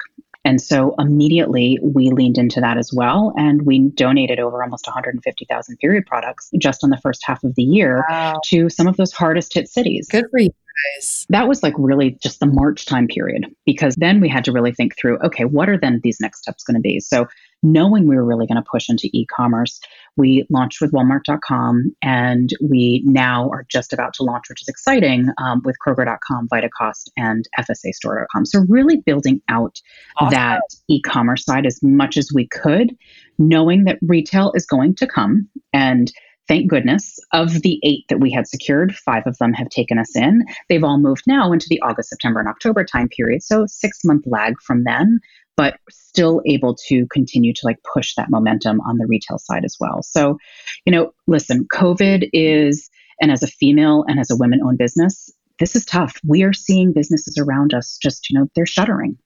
And 0.48 0.62
so 0.62 0.96
immediately 0.98 1.78
we 1.84 2.10
leaned 2.10 2.38
into 2.38 2.62
that 2.62 2.78
as 2.78 2.92
well. 2.94 3.34
And 3.36 3.64
we 3.64 3.80
donated 3.80 4.40
over 4.40 4.64
almost 4.64 4.88
150,000 4.88 5.78
period 5.78 6.06
products 6.06 6.50
just 6.58 6.86
on 6.86 6.90
the 6.90 6.98
first 7.04 7.22
half 7.26 7.44
of 7.44 7.54
the 7.56 7.64
year 7.64 8.06
wow. 8.08 8.40
to 8.46 8.70
some 8.70 8.88
of 8.88 8.96
those 8.96 9.12
hardest 9.12 9.54
hit 9.54 9.68
cities. 9.68 10.08
Good 10.10 10.26
for 10.32 10.40
you. 10.40 10.50
Guys. 10.96 11.26
That 11.30 11.50
was 11.50 11.64
like 11.64 11.74
really 11.78 12.18
just 12.22 12.40
the 12.40 12.46
March 12.46 12.86
time 12.86 13.08
period 13.08 13.48
because 13.66 13.96
then 13.96 14.22
we 14.22 14.30
had 14.30 14.46
to 14.46 14.54
really 14.54 14.72
think 14.72 14.96
through 14.96 15.18
okay, 15.24 15.44
what 15.44 15.68
are 15.70 15.78
then 15.78 16.00
these 16.04 16.20
next 16.22 16.44
steps 16.44 16.64
going 16.64 16.76
to 16.76 16.82
be? 16.82 17.00
So 17.02 17.26
knowing 17.64 18.08
we 18.08 18.16
were 18.16 18.26
really 18.26 18.46
going 18.48 18.62
to 18.62 18.70
push 18.70 18.90
into 18.90 19.10
e-commerce, 19.14 19.80
we 20.16 20.46
launched 20.50 20.82
with 20.82 20.92
Walmart.com, 20.92 21.96
and 22.02 22.52
we 22.62 23.02
now 23.06 23.50
are 23.50 23.66
just 23.70 23.94
about 23.94 24.14
to 24.16 24.24
launch, 24.24 24.46
which 24.50 24.62
is 24.62 24.68
exciting, 24.68 25.30
um, 25.38 25.62
with 25.64 25.76
Kroger.com, 25.86 26.48
Vitacost, 26.50 27.10
and 27.18 27.48
FSAStore.com. 27.58 28.46
So 28.46 28.66
really 28.68 28.98
building 28.98 29.42
out 29.50 29.80
awesome. 30.18 30.32
that 30.32 30.62
e-commerce 30.88 31.46
side 31.46 31.66
as 31.66 31.80
much 31.82 32.18
as 32.18 32.32
we 32.34 32.48
could, 32.48 32.96
knowing 33.38 33.86
that 33.86 34.00
retail 34.02 34.52
is 34.56 34.66
going 34.66 34.96
to 34.96 35.08
come 35.08 35.48
and 35.74 36.12
thank 36.48 36.70
goodness, 36.70 37.20
of 37.34 37.62
the 37.62 37.80
eight 37.84 38.06
that 38.10 38.20
we 38.20 38.32
had 38.32 38.48
secured, 38.48 38.96
five 38.96 39.24
of 39.26 39.38
them 39.38 39.54
have 39.54 39.70
taken 39.70 40.00
us 40.00 40.16
in. 40.16 40.46
They've 40.70 40.84
all 40.84 40.98
moved 40.98 41.24
now 41.28 41.52
into 41.52 41.68
the 41.70 41.82
August, 41.82 42.10
September, 42.10 42.40
and 42.40 42.48
October 42.48 42.86
time 42.86 43.10
period. 43.10 43.44
So, 43.44 43.66
six 43.68 44.00
month 44.06 44.24
lag 44.26 44.56
from 44.62 44.84
then 44.86 45.20
but 45.58 45.80
still 45.90 46.42
able 46.46 46.76
to 46.88 47.06
continue 47.08 47.54
to 47.54 47.62
like 47.66 47.78
push 47.94 48.14
that 48.16 48.30
momentum 48.30 48.80
on 48.82 48.98
the 48.98 49.08
retail 49.08 49.38
side 49.38 49.66
as 49.66 49.76
well. 49.80 50.02
So, 50.04 50.38
you 50.86 50.92
know, 50.92 51.12
listen, 51.26 51.68
COVID 51.74 52.30
is, 52.32 52.90
and 53.20 53.32
as 53.32 53.44
a 53.44 53.48
female 53.48 54.06
and 54.08 54.20
as 54.20 54.32
a 54.32 54.38
women 54.38 54.62
owned 54.64 54.78
business, 54.78 55.30
this 55.60 55.76
is 55.76 55.84
tough. 55.84 56.20
We 56.26 56.44
are 56.44 56.54
seeing 56.54 56.94
businesses 56.94 57.38
around 57.38 57.74
us 57.74 57.98
just, 58.02 58.30
you 58.30 58.40
know, 58.40 58.48
they're 58.56 58.68
shuttering. 58.68 59.18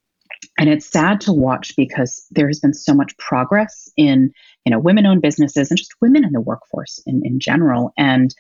And 0.58 0.70
it's 0.70 0.86
sad 0.86 1.22
to 1.22 1.34
watch 1.34 1.76
because 1.76 2.26
there 2.32 2.48
has 2.48 2.60
been 2.60 2.74
so 2.74 2.94
much 2.94 3.16
progress 3.18 3.90
in, 3.98 4.32
you 4.66 4.72
know, 4.72 4.80
women 4.80 5.06
owned 5.06 5.22
businesses 5.22 5.70
and 5.70 5.78
just 5.78 5.94
women 6.02 6.24
in 6.24 6.32
the 6.32 6.42
workforce 6.42 7.00
in, 7.06 7.22
in 7.26 7.40
general. 7.40 7.92
And 7.98 8.34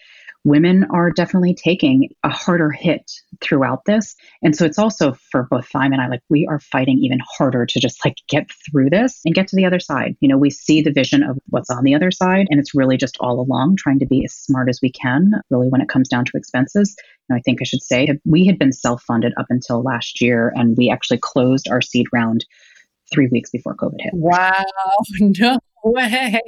women 0.43 0.85
are 0.91 1.11
definitely 1.11 1.53
taking 1.53 2.09
a 2.23 2.29
harder 2.29 2.71
hit 2.71 3.11
throughout 3.41 3.85
this. 3.85 4.15
And 4.41 4.55
so 4.55 4.65
it's 4.65 4.79
also 4.79 5.13
for 5.31 5.47
both 5.49 5.67
Thyme 5.67 5.93
and 5.93 6.01
I, 6.01 6.07
like 6.07 6.23
we 6.29 6.47
are 6.47 6.59
fighting 6.59 6.99
even 6.99 7.19
harder 7.37 7.65
to 7.65 7.79
just 7.79 8.03
like 8.03 8.15
get 8.27 8.49
through 8.65 8.89
this 8.89 9.21
and 9.25 9.35
get 9.35 9.47
to 9.49 9.55
the 9.55 9.65
other 9.65 9.79
side. 9.79 10.15
You 10.19 10.27
know, 10.27 10.37
we 10.37 10.49
see 10.49 10.81
the 10.81 10.91
vision 10.91 11.23
of 11.23 11.37
what's 11.49 11.69
on 11.69 11.83
the 11.83 11.95
other 11.95 12.11
side, 12.11 12.47
and 12.49 12.59
it's 12.59 12.75
really 12.75 12.97
just 12.97 13.17
all 13.19 13.39
along 13.39 13.75
trying 13.77 13.99
to 13.99 14.05
be 14.05 14.23
as 14.25 14.33
smart 14.33 14.69
as 14.69 14.79
we 14.81 14.91
can, 14.91 15.33
really, 15.49 15.67
when 15.67 15.81
it 15.81 15.89
comes 15.89 16.09
down 16.09 16.25
to 16.25 16.31
expenses. 16.35 16.95
And 17.29 17.37
I 17.37 17.41
think 17.41 17.59
I 17.61 17.65
should 17.65 17.83
say 17.83 18.07
we 18.25 18.45
had 18.45 18.57
been 18.57 18.73
self 18.73 19.03
funded 19.03 19.33
up 19.37 19.47
until 19.49 19.83
last 19.83 20.21
year, 20.21 20.51
and 20.55 20.75
we 20.77 20.89
actually 20.89 21.19
closed 21.19 21.67
our 21.69 21.81
seed 21.81 22.07
round 22.11 22.45
three 23.11 23.27
weeks 23.31 23.49
before 23.49 23.75
COVID 23.75 23.99
hit. 23.99 24.13
Wow, 24.13 24.63
no 25.19 25.59
way. 25.83 26.41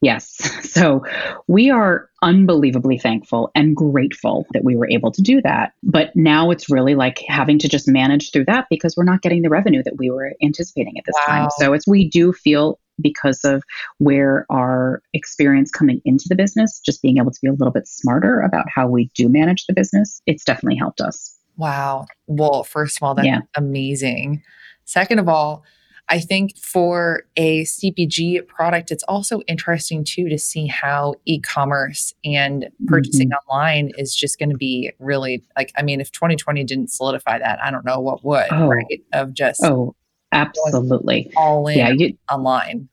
Yes. 0.00 0.36
So 0.74 1.04
we 1.46 1.70
are 1.70 2.10
unbelievably 2.20 2.98
thankful 2.98 3.52
and 3.54 3.76
grateful 3.76 4.44
that 4.54 4.64
we 4.64 4.74
were 4.74 4.90
able 4.90 5.12
to 5.12 5.22
do 5.22 5.40
that. 5.42 5.72
But 5.84 6.10
now 6.16 6.50
it's 6.50 6.68
really 6.68 6.96
like 6.96 7.22
having 7.28 7.60
to 7.60 7.68
just 7.68 7.86
manage 7.86 8.32
through 8.32 8.46
that 8.46 8.66
because 8.70 8.96
we're 8.96 9.04
not 9.04 9.22
getting 9.22 9.42
the 9.42 9.50
revenue 9.50 9.84
that 9.84 9.96
we 9.96 10.10
were 10.10 10.32
anticipating 10.42 10.98
at 10.98 11.04
this 11.06 11.14
wow. 11.28 11.32
time. 11.32 11.48
So 11.58 11.74
it's 11.74 11.86
we 11.86 12.08
do 12.08 12.32
feel 12.32 12.80
because 13.00 13.44
of 13.44 13.62
where 13.98 14.46
our 14.50 15.00
experience 15.12 15.70
coming 15.70 16.00
into 16.04 16.24
the 16.28 16.34
business, 16.34 16.80
just 16.84 17.00
being 17.00 17.18
able 17.18 17.30
to 17.30 17.38
be 17.40 17.48
a 17.48 17.52
little 17.52 17.72
bit 17.72 17.86
smarter 17.86 18.40
about 18.40 18.66
how 18.68 18.88
we 18.88 19.12
do 19.14 19.28
manage 19.28 19.66
the 19.66 19.74
business, 19.74 20.20
it's 20.26 20.44
definitely 20.44 20.76
helped 20.76 21.00
us. 21.00 21.36
Wow. 21.56 22.06
Well, 22.26 22.64
first 22.64 22.96
of 22.96 23.04
all, 23.04 23.14
that's 23.14 23.26
yeah. 23.26 23.40
amazing. 23.56 24.42
Second 24.84 25.20
of 25.20 25.28
all, 25.28 25.62
I 26.08 26.20
think 26.20 26.56
for 26.58 27.22
a 27.36 27.62
CPG 27.64 28.46
product, 28.46 28.90
it's 28.90 29.04
also 29.04 29.40
interesting 29.42 30.04
too 30.04 30.28
to 30.28 30.38
see 30.38 30.66
how 30.66 31.14
e 31.24 31.40
commerce 31.40 32.12
and 32.24 32.68
purchasing 32.86 33.30
mm-hmm. 33.30 33.50
online 33.50 33.92
is 33.96 34.14
just 34.14 34.38
going 34.38 34.50
to 34.50 34.56
be 34.56 34.92
really 34.98 35.42
like, 35.56 35.72
I 35.76 35.82
mean, 35.82 36.00
if 36.00 36.12
2020 36.12 36.62
didn't 36.64 36.90
solidify 36.90 37.38
that, 37.38 37.58
I 37.62 37.70
don't 37.70 37.86
know 37.86 38.00
what 38.00 38.24
would, 38.24 38.46
oh. 38.50 38.68
right? 38.68 39.02
Of 39.14 39.32
just, 39.32 39.60
oh, 39.64 39.94
absolutely. 40.32 41.32
All 41.36 41.66
in 41.68 41.78
yeah, 41.78 41.90
you, 41.90 42.18
online. 42.30 42.88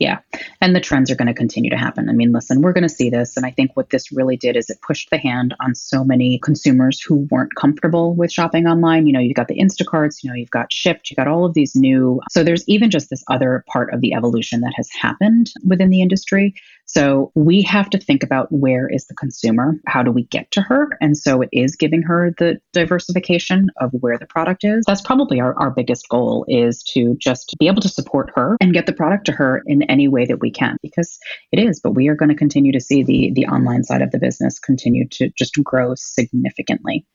Yeah. 0.00 0.20
And 0.60 0.74
the 0.74 0.80
trends 0.80 1.10
are 1.10 1.14
going 1.14 1.28
to 1.28 1.34
continue 1.34 1.70
to 1.70 1.76
happen. 1.76 2.08
I 2.08 2.12
mean, 2.12 2.32
listen, 2.32 2.62
we're 2.62 2.72
going 2.72 2.82
to 2.82 2.88
see 2.88 3.10
this. 3.10 3.36
And 3.36 3.46
I 3.46 3.50
think 3.50 3.76
what 3.76 3.90
this 3.90 4.10
really 4.12 4.36
did 4.36 4.56
is 4.56 4.68
it 4.70 4.80
pushed 4.82 5.10
the 5.10 5.18
hand 5.18 5.54
on 5.60 5.74
so 5.74 6.04
many 6.04 6.38
consumers 6.42 7.00
who 7.00 7.28
weren't 7.30 7.54
comfortable 7.54 8.14
with 8.14 8.32
shopping 8.32 8.66
online. 8.66 9.06
You 9.06 9.12
know, 9.12 9.20
you've 9.20 9.36
got 9.36 9.48
the 9.48 9.60
Instacarts, 9.60 10.22
you 10.22 10.30
know, 10.30 10.36
you've 10.36 10.50
got 10.50 10.70
Shipt, 10.70 11.10
you've 11.10 11.16
got 11.16 11.28
all 11.28 11.44
of 11.44 11.54
these 11.54 11.74
new. 11.76 12.20
So 12.30 12.42
there's 12.42 12.64
even 12.68 12.90
just 12.90 13.10
this 13.10 13.22
other 13.28 13.64
part 13.68 13.92
of 13.94 14.00
the 14.00 14.14
evolution 14.14 14.60
that 14.62 14.72
has 14.76 14.88
happened 14.90 15.52
within 15.64 15.90
the 15.90 16.02
industry 16.02 16.54
so 16.88 17.30
we 17.34 17.60
have 17.62 17.90
to 17.90 17.98
think 17.98 18.22
about 18.22 18.50
where 18.50 18.88
is 18.88 19.06
the 19.06 19.14
consumer? 19.14 19.78
How 19.86 20.02
do 20.02 20.10
we 20.10 20.24
get 20.24 20.50
to 20.52 20.62
her? 20.62 20.88
And 21.02 21.16
so 21.18 21.42
it 21.42 21.50
is 21.52 21.76
giving 21.76 22.00
her 22.02 22.34
the 22.38 22.60
diversification 22.72 23.68
of 23.78 23.90
where 23.92 24.16
the 24.16 24.24
product 24.24 24.64
is. 24.64 24.84
That's 24.86 25.02
probably 25.02 25.38
our, 25.38 25.54
our 25.60 25.70
biggest 25.70 26.08
goal 26.08 26.46
is 26.48 26.82
to 26.94 27.14
just 27.20 27.54
be 27.58 27.66
able 27.66 27.82
to 27.82 27.90
support 27.90 28.30
her 28.34 28.56
and 28.62 28.72
get 28.72 28.86
the 28.86 28.94
product 28.94 29.26
to 29.26 29.32
her 29.32 29.62
in 29.66 29.82
any 29.82 30.08
way 30.08 30.24
that 30.24 30.40
we 30.40 30.47
can 30.50 30.76
because 30.82 31.18
it 31.52 31.58
is, 31.58 31.80
but 31.80 31.92
we 31.92 32.08
are 32.08 32.14
going 32.14 32.28
to 32.28 32.34
continue 32.34 32.72
to 32.72 32.80
see 32.80 33.02
the 33.02 33.32
the 33.34 33.46
online 33.46 33.84
side 33.84 34.02
of 34.02 34.10
the 34.10 34.18
business 34.18 34.58
continue 34.58 35.06
to 35.08 35.30
just 35.36 35.62
grow 35.62 35.94
significantly. 35.94 37.06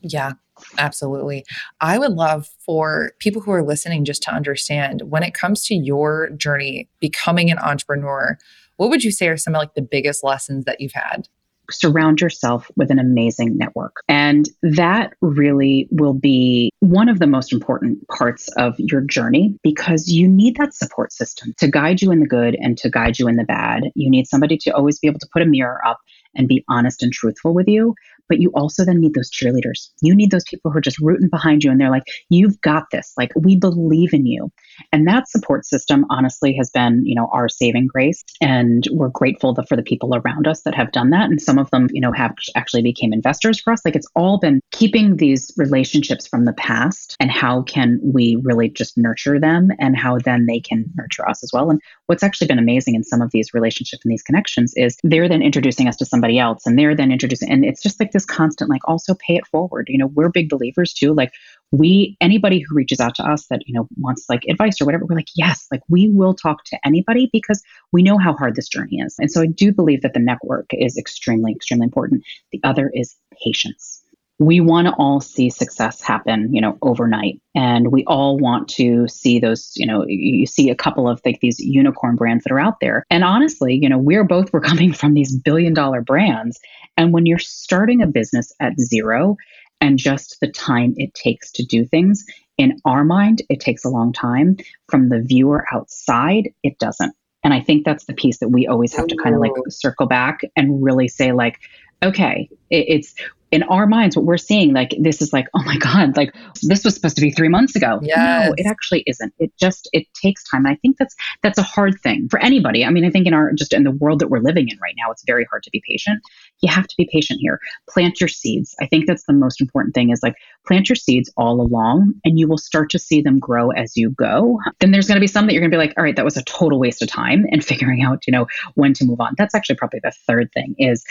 Yeah, 0.00 0.32
absolutely. 0.76 1.44
I 1.80 1.98
would 1.98 2.12
love 2.12 2.48
for 2.64 3.12
people 3.18 3.42
who 3.42 3.52
are 3.52 3.62
listening 3.62 4.04
just 4.04 4.22
to 4.24 4.32
understand 4.32 5.02
when 5.02 5.22
it 5.22 5.34
comes 5.34 5.64
to 5.66 5.74
your 5.74 6.30
journey 6.30 6.88
becoming 7.00 7.50
an 7.50 7.58
entrepreneur, 7.58 8.38
what 8.76 8.90
would 8.90 9.02
you 9.02 9.10
say 9.10 9.28
are 9.28 9.36
some 9.36 9.54
of 9.54 9.58
like 9.58 9.74
the 9.74 9.82
biggest 9.82 10.22
lessons 10.22 10.64
that 10.64 10.80
you've 10.80 10.92
had? 10.92 11.28
Surround 11.70 12.20
yourself 12.20 12.70
with 12.76 12.90
an 12.90 12.98
amazing 12.98 13.56
network. 13.56 14.02
And 14.08 14.48
that 14.62 15.14
really 15.20 15.88
will 15.90 16.14
be 16.14 16.72
one 16.80 17.08
of 17.08 17.18
the 17.18 17.26
most 17.26 17.52
important 17.52 18.06
parts 18.08 18.48
of 18.56 18.74
your 18.78 19.00
journey 19.02 19.58
because 19.62 20.08
you 20.08 20.28
need 20.28 20.56
that 20.56 20.74
support 20.74 21.12
system 21.12 21.54
to 21.58 21.68
guide 21.68 22.00
you 22.02 22.10
in 22.10 22.20
the 22.20 22.26
good 22.26 22.56
and 22.60 22.78
to 22.78 22.90
guide 22.90 23.18
you 23.18 23.28
in 23.28 23.36
the 23.36 23.44
bad. 23.44 23.84
You 23.94 24.10
need 24.10 24.26
somebody 24.26 24.56
to 24.58 24.70
always 24.70 24.98
be 24.98 25.08
able 25.08 25.20
to 25.20 25.28
put 25.32 25.42
a 25.42 25.46
mirror 25.46 25.80
up 25.86 25.98
and 26.34 26.48
be 26.48 26.64
honest 26.68 27.02
and 27.02 27.12
truthful 27.12 27.54
with 27.54 27.68
you. 27.68 27.94
But 28.28 28.40
you 28.40 28.50
also 28.54 28.84
then 28.84 29.00
need 29.00 29.14
those 29.14 29.30
cheerleaders. 29.30 29.88
You 30.02 30.14
need 30.14 30.30
those 30.30 30.44
people 30.48 30.70
who 30.70 30.78
are 30.78 30.82
just 30.82 30.98
rooting 31.00 31.28
behind 31.28 31.64
you 31.64 31.70
and 31.70 31.80
they're 31.80 31.90
like, 31.90 32.04
you've 32.30 32.60
got 32.60 32.84
this. 32.92 33.12
Like, 33.16 33.32
we 33.36 33.56
believe 33.56 34.12
in 34.12 34.26
you. 34.26 34.50
And 34.92 35.06
that 35.08 35.28
support 35.28 35.64
system, 35.66 36.04
honestly, 36.10 36.54
has 36.56 36.70
been, 36.70 37.02
you 37.04 37.14
know, 37.14 37.28
our 37.32 37.48
saving 37.48 37.86
grace. 37.86 38.22
And 38.40 38.86
we're 38.90 39.08
grateful 39.08 39.54
for 39.68 39.76
the 39.76 39.82
people 39.82 40.14
around 40.14 40.46
us 40.46 40.62
that 40.62 40.74
have 40.74 40.92
done 40.92 41.10
that. 41.10 41.30
And 41.30 41.40
some 41.40 41.58
of 41.58 41.70
them, 41.70 41.88
you 41.92 42.00
know, 42.00 42.12
have 42.12 42.34
actually 42.54 42.82
became 42.82 43.12
investors 43.12 43.60
for 43.60 43.72
us. 43.72 43.80
Like, 43.84 43.96
it's 43.96 44.08
all 44.14 44.38
been 44.38 44.60
keeping 44.72 45.16
these 45.16 45.52
relationships 45.56 46.26
from 46.26 46.44
the 46.44 46.52
past 46.52 47.16
and 47.20 47.30
how 47.30 47.62
can 47.62 47.98
we 48.02 48.36
really 48.42 48.68
just 48.68 48.96
nurture 48.96 49.40
them 49.40 49.70
and 49.78 49.96
how 49.96 50.18
then 50.18 50.46
they 50.46 50.60
can 50.60 50.84
nurture 50.96 51.28
us 51.28 51.42
as 51.42 51.50
well. 51.52 51.70
And 51.70 51.80
what's 52.06 52.22
actually 52.22 52.46
been 52.46 52.58
amazing 52.58 52.94
in 52.94 53.04
some 53.04 53.22
of 53.22 53.30
these 53.32 53.54
relationships 53.54 54.04
and 54.04 54.12
these 54.12 54.22
connections 54.22 54.72
is 54.76 54.96
they're 55.02 55.28
then 55.28 55.42
introducing 55.42 55.88
us 55.88 55.96
to 55.96 56.04
somebody 56.04 56.38
else 56.38 56.66
and 56.66 56.78
they're 56.78 56.94
then 56.94 57.10
introducing, 57.10 57.50
and 57.50 57.64
it's 57.64 57.82
just 57.82 58.00
like 58.00 58.12
this 58.18 58.26
constant, 58.26 58.68
like, 58.68 58.86
also 58.86 59.14
pay 59.14 59.36
it 59.36 59.46
forward. 59.46 59.86
You 59.88 59.98
know, 59.98 60.08
we're 60.08 60.28
big 60.28 60.48
believers 60.48 60.92
too. 60.92 61.14
Like, 61.14 61.32
we, 61.70 62.16
anybody 62.20 62.60
who 62.60 62.74
reaches 62.74 63.00
out 63.00 63.14
to 63.16 63.22
us 63.22 63.46
that, 63.48 63.62
you 63.66 63.74
know, 63.74 63.88
wants 63.96 64.26
like 64.28 64.44
advice 64.48 64.80
or 64.80 64.86
whatever, 64.86 65.04
we're 65.04 65.16
like, 65.16 65.28
yes, 65.36 65.66
like 65.70 65.82
we 65.88 66.08
will 66.08 66.34
talk 66.34 66.64
to 66.64 66.78
anybody 66.84 67.28
because 67.32 67.62
we 67.92 68.02
know 68.02 68.18
how 68.18 68.32
hard 68.32 68.56
this 68.56 68.68
journey 68.68 68.98
is. 68.98 69.14
And 69.18 69.30
so 69.30 69.42
I 69.42 69.46
do 69.46 69.72
believe 69.72 70.02
that 70.02 70.14
the 70.14 70.20
network 70.20 70.66
is 70.72 70.96
extremely, 70.96 71.52
extremely 71.52 71.84
important. 71.84 72.24
The 72.52 72.60
other 72.64 72.90
is 72.94 73.16
patience 73.44 74.02
we 74.38 74.60
want 74.60 74.86
to 74.86 74.92
all 74.94 75.20
see 75.20 75.50
success 75.50 76.00
happen, 76.00 76.54
you 76.54 76.60
know, 76.60 76.78
overnight. 76.82 77.40
And 77.54 77.90
we 77.90 78.04
all 78.04 78.38
want 78.38 78.68
to 78.70 79.08
see 79.08 79.40
those, 79.40 79.72
you 79.74 79.86
know, 79.86 80.04
you 80.06 80.46
see 80.46 80.70
a 80.70 80.76
couple 80.76 81.08
of 81.08 81.20
like 81.24 81.40
these 81.40 81.58
unicorn 81.58 82.14
brands 82.14 82.44
that 82.44 82.52
are 82.52 82.60
out 82.60 82.78
there. 82.80 83.04
And 83.10 83.24
honestly, 83.24 83.78
you 83.80 83.88
know, 83.88 83.98
we're 83.98 84.24
both 84.24 84.50
we're 84.52 84.60
coming 84.60 84.92
from 84.92 85.14
these 85.14 85.36
billion 85.36 85.74
dollar 85.74 86.00
brands. 86.02 86.60
And 86.96 87.12
when 87.12 87.26
you're 87.26 87.38
starting 87.38 88.00
a 88.00 88.06
business 88.06 88.52
at 88.60 88.78
zero 88.78 89.36
and 89.80 89.98
just 89.98 90.38
the 90.40 90.48
time 90.48 90.94
it 90.96 91.14
takes 91.14 91.50
to 91.52 91.64
do 91.64 91.84
things. 91.84 92.24
In 92.56 92.80
our 92.84 93.04
mind, 93.04 93.42
it 93.48 93.60
takes 93.60 93.84
a 93.84 93.88
long 93.88 94.12
time. 94.12 94.56
From 94.88 95.08
the 95.08 95.20
viewer 95.20 95.64
outside, 95.72 96.52
it 96.62 96.78
doesn't. 96.78 97.14
And 97.44 97.54
I 97.54 97.60
think 97.60 97.84
that's 97.84 98.06
the 98.06 98.14
piece 98.14 98.38
that 98.38 98.48
we 98.48 98.66
always 98.66 98.94
have 98.96 99.06
to 99.06 99.16
kind 99.16 99.34
of 99.34 99.40
like 99.40 99.52
circle 99.68 100.06
back 100.06 100.40
and 100.56 100.82
really 100.82 101.06
say, 101.06 101.30
like, 101.32 101.60
okay, 102.02 102.48
it's 102.70 103.14
in 103.50 103.62
our 103.64 103.86
minds, 103.86 104.16
what 104.16 104.26
we're 104.26 104.36
seeing, 104.36 104.74
like 104.74 104.94
this 105.00 105.22
is 105.22 105.32
like, 105.32 105.46
oh 105.54 105.62
my 105.64 105.76
God, 105.78 106.16
like 106.16 106.34
this 106.62 106.84
was 106.84 106.94
supposed 106.94 107.16
to 107.16 107.22
be 107.22 107.30
three 107.30 107.48
months 107.48 107.74
ago. 107.76 107.98
Yes. 108.02 108.48
No, 108.48 108.54
it 108.56 108.66
actually 108.66 109.02
isn't. 109.06 109.32
It 109.38 109.52
just 109.58 109.88
it 109.92 110.06
takes 110.14 110.44
time. 110.44 110.66
And 110.66 110.74
I 110.74 110.76
think 110.76 110.96
that's 110.98 111.14
that's 111.42 111.58
a 111.58 111.62
hard 111.62 112.00
thing 112.02 112.28
for 112.30 112.38
anybody. 112.40 112.84
I 112.84 112.90
mean, 112.90 113.04
I 113.04 113.10
think 113.10 113.26
in 113.26 113.34
our 113.34 113.52
just 113.52 113.72
in 113.72 113.84
the 113.84 113.90
world 113.90 114.18
that 114.20 114.28
we're 114.28 114.40
living 114.40 114.68
in 114.68 114.78
right 114.80 114.94
now, 114.98 115.10
it's 115.10 115.24
very 115.26 115.46
hard 115.50 115.62
to 115.62 115.70
be 115.70 115.82
patient. 115.88 116.20
You 116.60 116.70
have 116.70 116.86
to 116.86 116.94
be 116.98 117.08
patient 117.10 117.40
here. 117.40 117.58
Plant 117.88 118.20
your 118.20 118.28
seeds. 118.28 118.74
I 118.80 118.86
think 118.86 119.06
that's 119.06 119.24
the 119.24 119.32
most 119.32 119.60
important 119.60 119.94
thing 119.94 120.10
is 120.10 120.20
like 120.22 120.34
plant 120.66 120.88
your 120.88 120.96
seeds 120.96 121.32
all 121.36 121.60
along 121.60 122.14
and 122.24 122.38
you 122.38 122.48
will 122.48 122.58
start 122.58 122.90
to 122.90 122.98
see 122.98 123.22
them 123.22 123.38
grow 123.38 123.70
as 123.70 123.96
you 123.96 124.10
go. 124.10 124.58
Then 124.80 124.90
there's 124.90 125.08
gonna 125.08 125.20
be 125.20 125.26
some 125.26 125.46
that 125.46 125.54
you're 125.54 125.62
gonna 125.62 125.70
be 125.70 125.76
like, 125.76 125.94
all 125.96 126.04
right, 126.04 126.16
that 126.16 126.24
was 126.24 126.36
a 126.36 126.44
total 126.44 126.78
waste 126.78 127.02
of 127.02 127.08
time 127.08 127.46
and 127.50 127.64
figuring 127.64 128.02
out, 128.02 128.26
you 128.26 128.32
know, 128.32 128.46
when 128.74 128.92
to 128.94 129.04
move 129.04 129.20
on. 129.20 129.34
That's 129.38 129.54
actually 129.54 129.76
probably 129.76 130.00
the 130.02 130.12
third 130.26 130.50
thing 130.52 130.74
is 130.78 131.04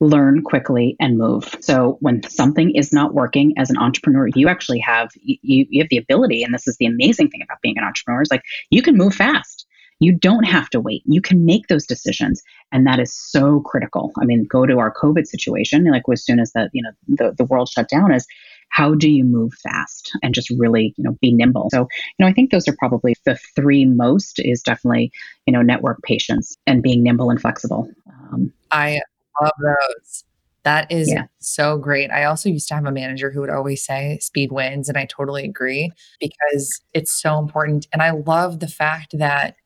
learn 0.00 0.42
quickly 0.42 0.96
and 0.98 1.18
move. 1.18 1.54
So 1.60 1.98
when 2.00 2.22
something 2.28 2.74
is 2.74 2.92
not 2.92 3.14
working 3.14 3.52
as 3.58 3.70
an 3.70 3.76
entrepreneur, 3.76 4.28
you 4.34 4.48
actually 4.48 4.80
have 4.80 5.10
you, 5.22 5.66
you 5.68 5.82
have 5.82 5.90
the 5.90 5.98
ability 5.98 6.42
and 6.42 6.54
this 6.54 6.66
is 6.66 6.76
the 6.78 6.86
amazing 6.86 7.28
thing 7.28 7.42
about 7.42 7.60
being 7.60 7.78
an 7.78 7.84
entrepreneur 7.84 8.22
is 8.22 8.30
like 8.30 8.42
you 8.70 8.82
can 8.82 8.96
move 8.96 9.14
fast. 9.14 9.66
You 10.02 10.12
don't 10.12 10.44
have 10.44 10.70
to 10.70 10.80
wait. 10.80 11.02
You 11.04 11.20
can 11.20 11.44
make 11.44 11.66
those 11.66 11.86
decisions. 11.86 12.42
And 12.72 12.86
that 12.86 12.98
is 12.98 13.12
so 13.12 13.60
critical. 13.60 14.12
I 14.18 14.24
mean, 14.24 14.46
go 14.48 14.64
to 14.64 14.78
our 14.78 14.94
COVID 14.94 15.26
situation, 15.26 15.84
like 15.84 16.04
as 16.10 16.24
soon 16.24 16.40
as 16.40 16.52
the, 16.52 16.70
you 16.72 16.82
know, 16.82 16.90
the, 17.06 17.34
the 17.36 17.44
world 17.44 17.68
shut 17.68 17.90
down 17.90 18.14
is 18.14 18.26
how 18.70 18.94
do 18.94 19.10
you 19.10 19.24
move 19.24 19.52
fast 19.62 20.10
and 20.22 20.32
just 20.32 20.48
really, 20.56 20.94
you 20.96 21.04
know, 21.04 21.18
be 21.20 21.32
nimble? 21.32 21.68
So, 21.70 21.80
you 21.80 22.24
know, 22.24 22.26
I 22.26 22.32
think 22.32 22.50
those 22.50 22.66
are 22.66 22.76
probably 22.78 23.14
the 23.26 23.38
three 23.54 23.84
most 23.84 24.40
is 24.42 24.62
definitely, 24.62 25.12
you 25.46 25.52
know, 25.52 25.60
network 25.60 26.02
patience 26.02 26.56
and 26.66 26.82
being 26.82 27.02
nimble 27.02 27.28
and 27.28 27.40
flexible. 27.40 27.86
Um, 28.08 28.50
I 28.70 29.00
love 29.42 29.52
those. 29.62 30.24
That 30.62 30.90
is 30.92 31.10
yeah. 31.10 31.24
so 31.38 31.78
great. 31.78 32.10
I 32.10 32.24
also 32.24 32.48
used 32.48 32.68
to 32.68 32.74
have 32.74 32.84
a 32.84 32.92
manager 32.92 33.30
who 33.30 33.40
would 33.40 33.50
always 33.50 33.82
say 33.82 34.18
speed 34.20 34.52
wins. 34.52 34.88
And 34.88 34.98
I 34.98 35.06
totally 35.06 35.44
agree 35.44 35.90
because 36.20 36.82
it's 36.92 37.12
so 37.12 37.38
important. 37.38 37.88
And 37.92 38.02
I 38.02 38.10
love 38.10 38.60
the 38.60 38.68
fact 38.68 39.16
that 39.18 39.56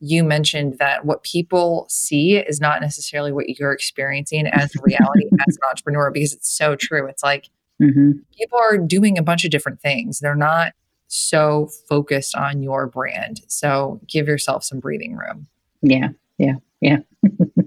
you 0.00 0.24
mentioned 0.24 0.78
that 0.78 1.06
what 1.06 1.22
people 1.22 1.86
see 1.88 2.36
is 2.36 2.60
not 2.60 2.80
necessarily 2.80 3.32
what 3.32 3.48
you're 3.48 3.72
experiencing 3.72 4.46
as 4.48 4.72
reality 4.82 5.28
as 5.46 5.56
an 5.56 5.62
entrepreneur 5.70 6.10
because 6.10 6.34
it's 6.34 6.52
so 6.52 6.76
true. 6.76 7.06
It's 7.06 7.22
like 7.22 7.48
mm-hmm. 7.80 8.12
people 8.36 8.58
are 8.58 8.76
doing 8.76 9.16
a 9.16 9.22
bunch 9.22 9.44
of 9.44 9.50
different 9.50 9.80
things. 9.80 10.18
They're 10.18 10.34
not 10.34 10.72
so 11.06 11.70
focused 11.88 12.34
on 12.34 12.62
your 12.62 12.86
brand. 12.86 13.42
So 13.46 14.00
give 14.06 14.26
yourself 14.26 14.64
some 14.64 14.80
breathing 14.80 15.14
room. 15.14 15.46
Yeah. 15.82 16.08
Yeah. 16.36 16.56
Yeah. 16.80 16.98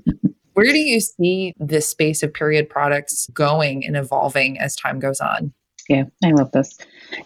Where 0.55 0.71
do 0.71 0.79
you 0.79 1.01
see 1.01 1.53
this 1.57 1.87
space 1.87 2.23
of 2.23 2.33
period 2.33 2.69
products 2.69 3.27
going 3.33 3.85
and 3.85 3.97
evolving 3.97 4.57
as 4.57 4.75
time 4.75 4.99
goes 4.99 5.19
on? 5.19 5.53
Yeah, 5.89 6.05
I 6.23 6.31
love 6.31 6.51
this. 6.51 6.77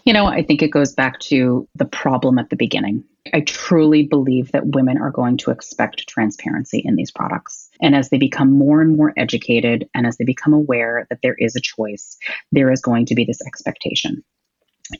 You 0.04 0.12
know, 0.12 0.26
I 0.26 0.42
think 0.42 0.62
it 0.62 0.72
goes 0.72 0.92
back 0.92 1.18
to 1.20 1.66
the 1.76 1.84
problem 1.84 2.38
at 2.38 2.50
the 2.50 2.56
beginning. 2.56 3.04
I 3.32 3.40
truly 3.40 4.02
believe 4.02 4.50
that 4.52 4.74
women 4.74 4.98
are 4.98 5.12
going 5.12 5.36
to 5.38 5.50
expect 5.50 6.08
transparency 6.08 6.82
in 6.84 6.96
these 6.96 7.12
products. 7.12 7.70
And 7.80 7.94
as 7.94 8.10
they 8.10 8.18
become 8.18 8.50
more 8.50 8.80
and 8.80 8.96
more 8.96 9.12
educated 9.16 9.88
and 9.94 10.06
as 10.06 10.16
they 10.16 10.24
become 10.24 10.52
aware 10.52 11.06
that 11.08 11.20
there 11.22 11.36
is 11.38 11.54
a 11.54 11.60
choice, 11.60 12.16
there 12.50 12.72
is 12.72 12.80
going 12.80 13.06
to 13.06 13.14
be 13.14 13.24
this 13.24 13.40
expectation. 13.46 14.24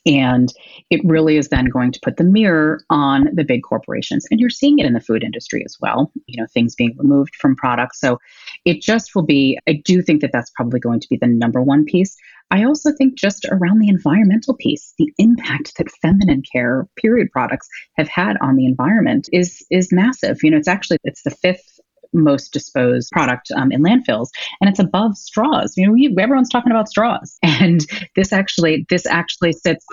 And 0.06 0.52
it 0.90 1.00
really 1.04 1.36
is 1.36 1.48
then 1.48 1.66
going 1.66 1.92
to 1.92 2.00
put 2.02 2.16
the 2.16 2.24
mirror 2.24 2.80
on 2.90 3.28
the 3.34 3.44
big 3.44 3.62
corporations. 3.62 4.26
And 4.30 4.40
you're 4.40 4.50
seeing 4.50 4.78
it 4.78 4.86
in 4.86 4.92
the 4.92 5.00
food 5.00 5.22
industry 5.22 5.62
as 5.64 5.76
well, 5.80 6.12
you 6.26 6.40
know, 6.40 6.46
things 6.52 6.74
being 6.74 6.96
removed 6.98 7.36
from 7.36 7.56
products. 7.56 8.00
So 8.00 8.18
it 8.64 8.80
just 8.80 9.14
will 9.14 9.24
be, 9.24 9.58
I 9.68 9.80
do 9.84 10.02
think 10.02 10.20
that 10.20 10.30
that's 10.32 10.50
probably 10.54 10.80
going 10.80 11.00
to 11.00 11.08
be 11.08 11.16
the 11.16 11.26
number 11.26 11.62
one 11.62 11.84
piece. 11.84 12.16
I 12.52 12.64
also 12.64 12.92
think 12.92 13.14
just 13.16 13.46
around 13.50 13.78
the 13.78 13.88
environmental 13.88 14.54
piece, 14.54 14.92
the 14.98 15.12
impact 15.18 15.78
that 15.78 15.90
feminine 16.02 16.42
care 16.52 16.88
period 16.96 17.28
products 17.30 17.68
have 17.96 18.08
had 18.08 18.36
on 18.40 18.56
the 18.56 18.66
environment 18.66 19.28
is 19.32 19.64
is 19.70 19.92
massive. 19.92 20.38
You 20.42 20.50
know, 20.50 20.56
it's 20.56 20.66
actually 20.66 20.98
it's 21.04 21.22
the 21.22 21.30
fifth 21.30 21.69
most 22.12 22.52
disposed 22.52 23.10
product 23.12 23.50
um, 23.56 23.72
in 23.72 23.82
landfills, 23.82 24.28
and 24.60 24.68
it's 24.68 24.78
above 24.78 25.16
straws. 25.16 25.74
You 25.76 25.86
know, 25.86 25.92
we, 25.92 26.14
everyone's 26.18 26.48
talking 26.48 26.72
about 26.72 26.88
straws, 26.88 27.38
and 27.42 27.86
this 28.16 28.32
actually 28.32 28.86
this 28.88 29.06
actually 29.06 29.52
sits. 29.52 29.84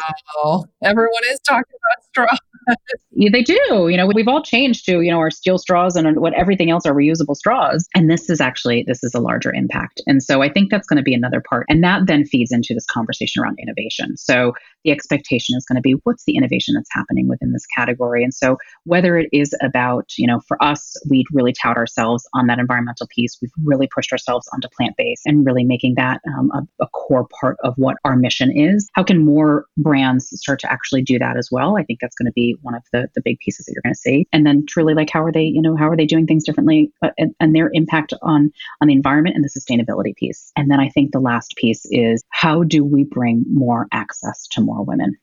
Wow, 0.43 0.65
everyone 0.83 1.21
is 1.31 1.39
talking 1.47 1.63
about 1.63 2.05
straws. 2.05 2.39
yeah, 3.11 3.29
they 3.31 3.43
do. 3.43 3.87
You 3.89 3.97
know, 3.97 4.07
we've 4.07 4.27
all 4.27 4.43
changed 4.43 4.85
to 4.85 5.01
you 5.01 5.11
know 5.11 5.19
our 5.19 5.31
steel 5.31 5.57
straws 5.57 5.95
and 5.95 6.19
what 6.19 6.33
everything 6.33 6.69
else 6.69 6.85
are 6.85 6.93
reusable 6.93 7.35
straws, 7.35 7.87
and 7.95 8.09
this 8.09 8.29
is 8.29 8.41
actually 8.41 8.83
this 8.87 9.03
is 9.03 9.13
a 9.13 9.19
larger 9.19 9.53
impact. 9.53 10.01
And 10.07 10.21
so 10.21 10.41
I 10.41 10.51
think 10.51 10.71
that's 10.71 10.87
going 10.87 10.97
to 10.97 11.03
be 11.03 11.13
another 11.13 11.41
part, 11.47 11.65
and 11.69 11.83
that 11.83 12.07
then 12.07 12.25
feeds 12.25 12.51
into 12.51 12.73
this 12.73 12.85
conversation 12.85 13.41
around 13.43 13.57
innovation. 13.59 14.17
So 14.17 14.53
the 14.87 14.93
expectation 14.93 15.57
is 15.57 15.65
going 15.65 15.75
to 15.75 15.81
be 15.81 15.95
what's 16.05 16.23
the 16.23 16.37
innovation 16.37 16.73
that's 16.73 16.89
happening 16.93 17.27
within 17.27 17.51
this 17.51 17.65
category, 17.75 18.23
and 18.23 18.33
so 18.33 18.57
whether 18.85 19.17
it 19.17 19.27
is 19.33 19.53
about 19.61 20.11
you 20.17 20.25
know 20.25 20.39
for 20.47 20.61
us, 20.63 20.95
we'd 21.09 21.25
really 21.33 21.51
tout 21.51 21.75
ourselves 21.75 22.27
on 22.33 22.47
that 22.47 22.57
environmental 22.57 23.07
piece. 23.13 23.37
We've 23.41 23.51
really 23.65 23.89
pushed 23.93 24.13
ourselves 24.13 24.47
onto 24.53 24.69
plant 24.77 24.95
based 24.97 25.23
and 25.25 25.45
really 25.45 25.65
making 25.65 25.95
that 25.95 26.21
um, 26.37 26.49
a, 26.51 26.83
a, 26.83 26.87
core 26.87 27.27
part 27.41 27.57
of 27.63 27.73
what 27.75 27.97
our 28.05 28.15
mission 28.15 28.49
is. 28.55 28.89
How 28.93 29.03
can 29.03 29.25
more 29.25 29.65
brands 29.77 30.29
start 30.33 30.59
to 30.61 30.71
actually 30.71 31.01
do 31.01 31.19
that 31.19 31.37
as 31.37 31.49
well? 31.51 31.77
I 31.77 31.83
think 31.83 31.99
that's 31.99 32.15
going 32.15 32.27
to 32.27 32.31
be 32.31 32.55
one 32.61 32.75
of 32.75 32.83
the, 32.93 33.09
the 33.13 33.21
big 33.21 33.39
pieces 33.39 33.65
that 33.65 33.73
you're 33.73 33.81
going 33.83 33.93
to 33.93 33.99
see. 33.99 34.27
And 34.31 34.45
then 34.45 34.65
truly 34.67 34.93
like 34.93 35.09
how 35.09 35.23
are 35.23 35.31
they, 35.31 35.43
you 35.43 35.61
know, 35.61 35.75
how 35.75 35.89
are 35.89 35.97
they 35.97 36.05
doing 36.05 36.25
things 36.25 36.45
differently 36.45 36.91
and, 37.17 37.35
and 37.39 37.55
their 37.55 37.69
impact 37.73 38.13
on 38.21 38.51
on 38.81 38.87
the 38.87 38.93
environment 38.93 39.35
and 39.35 39.43
the 39.43 39.49
sustainability 39.49 40.15
piece. 40.15 40.51
And 40.55 40.71
then 40.71 40.79
I 40.79 40.89
think 40.89 41.11
the 41.11 41.19
last 41.19 41.55
piece 41.57 41.85
is 41.91 42.23
how 42.29 42.63
do 42.63 42.83
we 42.83 43.03
bring 43.03 43.43
more 43.51 43.87
access 43.91 44.47
to 44.51 44.61
more 44.61 44.76
women? 44.85 45.15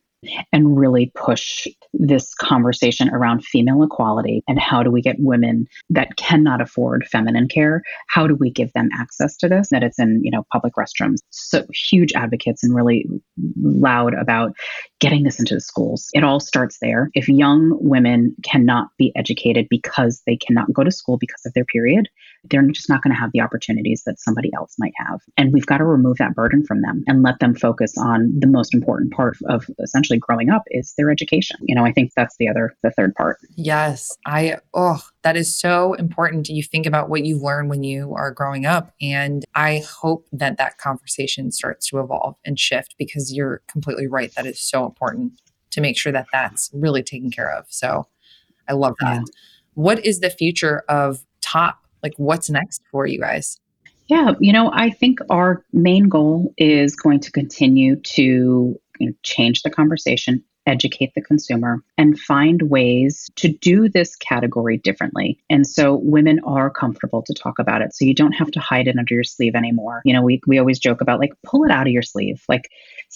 And 0.53 0.77
really 0.79 1.13
push 1.15 1.67
this 1.93 2.35
conversation 2.35 3.09
around 3.11 3.45
female 3.45 3.83
equality 3.83 4.43
and 4.49 4.59
how 4.59 4.83
do 4.83 4.91
we 4.91 5.01
get 5.01 5.17
women 5.19 5.67
that 5.91 6.17
cannot 6.17 6.61
afford 6.61 7.07
feminine 7.07 7.49
care? 7.49 7.83
How 8.09 8.27
do 8.27 8.35
we 8.35 8.51
give 8.51 8.73
them 8.73 8.89
access 8.95 9.37
to 9.39 9.49
this? 9.49 9.69
That 9.71 9.83
it's 9.83 9.99
in 9.99 10.21
you 10.23 10.31
know 10.31 10.45
public 10.53 10.75
restrooms. 10.75 11.19
So 11.31 11.65
huge 11.73 12.13
advocates 12.15 12.63
and 12.65 12.75
really 12.75 13.07
loud 13.61 14.15
about 14.15 14.53
getting 15.01 15.25
this 15.25 15.39
into 15.39 15.55
the 15.55 15.61
schools. 15.61 16.09
It 16.13 16.25
all 16.25 16.41
starts 16.41 16.79
there. 16.81 17.11
If 17.15 17.29
young 17.29 17.77
women 17.81 18.35
cannot 18.43 18.89
be 18.99 19.13
educated 19.17 19.67
because 19.69 20.23
they 20.27 20.37
cannot 20.37 20.73
go 20.73 20.85
to 20.85 20.91
school 20.91 21.17
because 21.19 21.45
of 21.47 21.53
their 21.55 21.65
period 21.65 22.09
they're 22.51 22.63
just 22.69 22.89
not 22.89 23.03
going 23.03 23.15
to 23.15 23.21
have 23.21 23.31
the 23.33 23.41
opportunities 23.41 24.03
that 24.05 24.21
somebody 24.21 24.51
else 24.55 24.75
might 24.79 24.93
have. 24.97 25.21
And 25.37 25.53
we've 25.53 25.67
got 25.67 25.79
to 25.79 25.85
remove 25.85 26.19
that 26.19 26.35
burden 26.35 26.65
from 26.65 26.83
them 26.83 27.03
and 27.07 27.23
let 27.23 27.39
them 27.41 27.55
focus 27.55 27.97
on 27.99 28.33
the 28.39 28.47
most 28.47 28.75
important 28.75 29.13
part 29.13 29.37
of 29.49 29.67
essentially 29.83 30.14
growing 30.21 30.51
up 30.51 30.63
is 30.69 30.95
their 30.97 31.11
education. 31.11 31.57
You 31.63 31.75
know 31.75 31.85
i 31.85 31.93
think 31.93 32.13
that's 32.17 32.37
the 32.39 32.49
other 32.49 32.77
the 32.83 32.91
third 32.91 33.15
part. 33.15 33.39
Yes. 33.57 34.17
I 34.27 34.59
oh 34.75 35.03
that 35.23 35.37
is 35.37 35.59
so 35.59 35.95
important 35.95 36.49
you 36.49 36.63
think 36.63 36.87
about 36.87 37.09
what 37.09 37.25
you 37.25 37.39
learn 37.39 37.69
when 37.69 37.83
you 37.83 38.15
are 38.15 38.31
growing 38.31 38.67
up. 38.67 38.93
And 39.01 39.45
i 39.55 39.83
hope 40.01 40.27
that 40.33 40.59
that 40.59 40.79
conversation 40.79 41.51
starts 41.53 41.89
to 41.89 42.01
evolve 42.01 42.37
and 42.45 42.59
shift 42.59 42.95
because 42.99 43.33
you're 43.33 43.63
completely 43.69 44.07
right. 44.07 44.35
That 44.35 44.47
is 44.47 44.61
so 44.61 44.85
important 44.85 45.33
to 45.71 45.81
make 45.81 45.99
sure 45.99 46.13
that 46.13 46.27
that's 46.33 46.71
really 46.73 47.03
taken 47.03 47.31
care 47.31 47.51
of. 47.51 47.67
So 47.69 48.07
i 48.69 48.73
love 48.73 48.95
that. 49.01 49.15
Yeah. 49.17 49.23
what 49.75 50.05
is 50.05 50.21
the 50.21 50.31
future 50.31 50.85
of 50.89 51.25
top? 51.41 51.81
Like 52.03 52.15
what's 52.17 52.51
next 52.51 52.83
for 52.91 53.07
you 53.07 53.21
guys? 53.21 53.59
Yeah, 54.07 54.33
you 54.39 54.53
know, 54.53 54.71
I 54.75 54.91
think 54.91 55.19
our 55.31 55.65
main 55.73 56.09
goal 56.09 56.53
is 56.59 56.95
going 56.95 57.21
to 57.21 57.33
continue 57.33 57.97
to 57.97 58.79
you 58.99 59.09
know, 59.09 59.15
change 59.23 59.63
the 59.63 59.71
conversation, 59.71 60.43
educate 60.67 61.13
the 61.15 61.21
consumer, 61.21 61.83
and 61.99 62.19
find 62.19 62.63
ways 62.63 63.31
to 63.37 63.49
do 63.49 63.89
this 63.89 64.17
category 64.17 64.79
differently. 64.79 65.39
And 65.51 65.67
so 65.67 65.97
women 65.97 66.41
are 66.45 66.71
comfortable 66.71 67.23
to 67.23 67.35
talk 67.35 67.59
about 67.59 67.83
it. 67.83 67.95
So 67.95 68.05
you 68.05 68.15
don't 68.15 68.33
have 68.33 68.51
to 68.53 68.61
hide 68.61 68.89
it 68.89 68.97
under 68.99 69.15
your 69.15 69.25
sleeve 69.25 69.55
anymore. 69.55 70.01
You 70.05 70.15
know, 70.15 70.23
we, 70.23 70.41
we 70.47 70.59
always 70.59 70.79
joke 70.79 71.01
about 71.01 71.21
like, 71.21 71.33
pull 71.45 71.65
it 71.65 71.71
out 71.71 71.87
of 71.87 71.93
your 71.93 72.03
sleeve. 72.03 72.43
Like, 72.49 72.71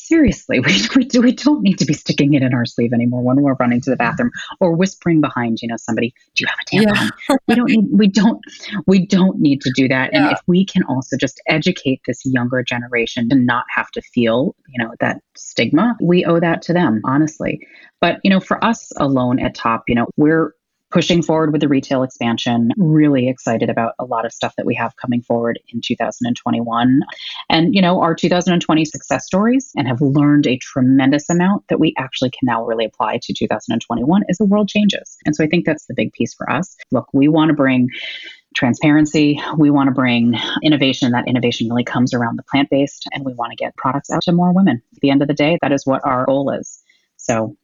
seriously, 0.06 0.60
we, 0.66 0.80
we, 0.96 1.04
do, 1.04 1.20
we 1.20 1.32
don't 1.32 1.62
need 1.62 1.78
to 1.78 1.84
be 1.84 1.94
sticking 1.94 2.34
it 2.34 2.42
in 2.42 2.54
our 2.54 2.64
sleeve 2.64 2.92
anymore 2.92 3.22
when 3.22 3.40
we're 3.42 3.54
running 3.54 3.80
to 3.82 3.90
the 3.90 3.96
bathroom 3.96 4.30
or 4.60 4.74
whispering 4.74 5.20
behind, 5.20 5.58
you 5.60 5.68
know, 5.68 5.76
somebody, 5.76 6.14
do 6.34 6.44
you 6.44 6.46
have 6.46 6.58
a 6.60 6.94
tampon? 6.94 7.10
Yeah. 7.28 7.36
we 7.46 7.54
don't 7.54 7.70
need, 7.70 7.86
we 7.92 8.08
don't, 8.08 8.40
we 8.86 9.06
don't 9.06 9.38
need 9.38 9.60
to 9.62 9.72
do 9.74 9.88
that. 9.88 10.10
Yeah. 10.12 10.28
And 10.28 10.32
if 10.32 10.40
we 10.46 10.64
can 10.64 10.82
also 10.84 11.16
just 11.16 11.40
educate 11.48 12.00
this 12.06 12.22
younger 12.24 12.62
generation 12.62 13.28
to 13.30 13.36
not 13.36 13.64
have 13.74 13.90
to 13.92 14.02
feel, 14.02 14.54
you 14.68 14.84
know, 14.84 14.94
that 15.00 15.20
stigma, 15.36 15.96
we 16.00 16.24
owe 16.24 16.40
that 16.40 16.62
to 16.62 16.72
them, 16.72 17.00
honestly. 17.04 17.60
But, 18.00 18.20
you 18.22 18.30
know, 18.30 18.40
for 18.40 18.62
us 18.64 18.92
alone 18.96 19.40
at 19.40 19.54
top, 19.54 19.84
you 19.88 19.94
know, 19.94 20.06
we're 20.16 20.54
pushing 20.90 21.22
forward 21.22 21.52
with 21.52 21.60
the 21.60 21.68
retail 21.68 22.02
expansion. 22.02 22.70
Really 22.76 23.28
excited 23.28 23.68
about 23.68 23.94
a 23.98 24.04
lot 24.04 24.24
of 24.24 24.32
stuff 24.32 24.54
that 24.56 24.66
we 24.66 24.74
have 24.74 24.96
coming 24.96 25.22
forward 25.22 25.58
in 25.72 25.80
2021. 25.80 27.02
And, 27.50 27.74
you 27.74 27.82
know, 27.82 28.00
our 28.00 28.14
2020 28.14 28.84
success 28.84 29.26
stories 29.26 29.70
and 29.76 29.86
have 29.86 30.00
learned 30.00 30.46
a 30.46 30.56
tremendous 30.58 31.28
amount 31.28 31.68
that 31.68 31.80
we 31.80 31.94
actually 31.98 32.30
can 32.30 32.46
now 32.46 32.64
really 32.64 32.84
apply 32.84 33.18
to 33.22 33.34
2021 33.34 34.22
as 34.28 34.38
the 34.38 34.46
world 34.46 34.68
changes. 34.68 35.16
And 35.26 35.36
so 35.36 35.44
I 35.44 35.46
think 35.46 35.66
that's 35.66 35.86
the 35.86 35.94
big 35.94 36.12
piece 36.12 36.34
for 36.34 36.50
us. 36.50 36.74
Look, 36.90 37.08
we 37.12 37.28
want 37.28 37.50
to 37.50 37.54
bring 37.54 37.88
transparency. 38.56 39.40
We 39.56 39.70
want 39.70 39.88
to 39.88 39.94
bring 39.94 40.34
innovation. 40.62 41.12
That 41.12 41.28
innovation 41.28 41.68
really 41.68 41.84
comes 41.84 42.14
around 42.14 42.36
the 42.36 42.44
plant 42.44 42.70
based, 42.70 43.06
and 43.12 43.24
we 43.24 43.34
want 43.34 43.52
to 43.52 43.56
get 43.56 43.76
products 43.76 44.10
out 44.10 44.22
to 44.22 44.32
more 44.32 44.52
women. 44.52 44.82
At 44.94 45.00
the 45.00 45.10
end 45.10 45.22
of 45.22 45.28
the 45.28 45.34
day, 45.34 45.58
that 45.60 45.72
is 45.72 45.86
what 45.86 46.00
our 46.04 46.24
goal 46.24 46.50
is. 46.50 46.82
So 47.16 47.56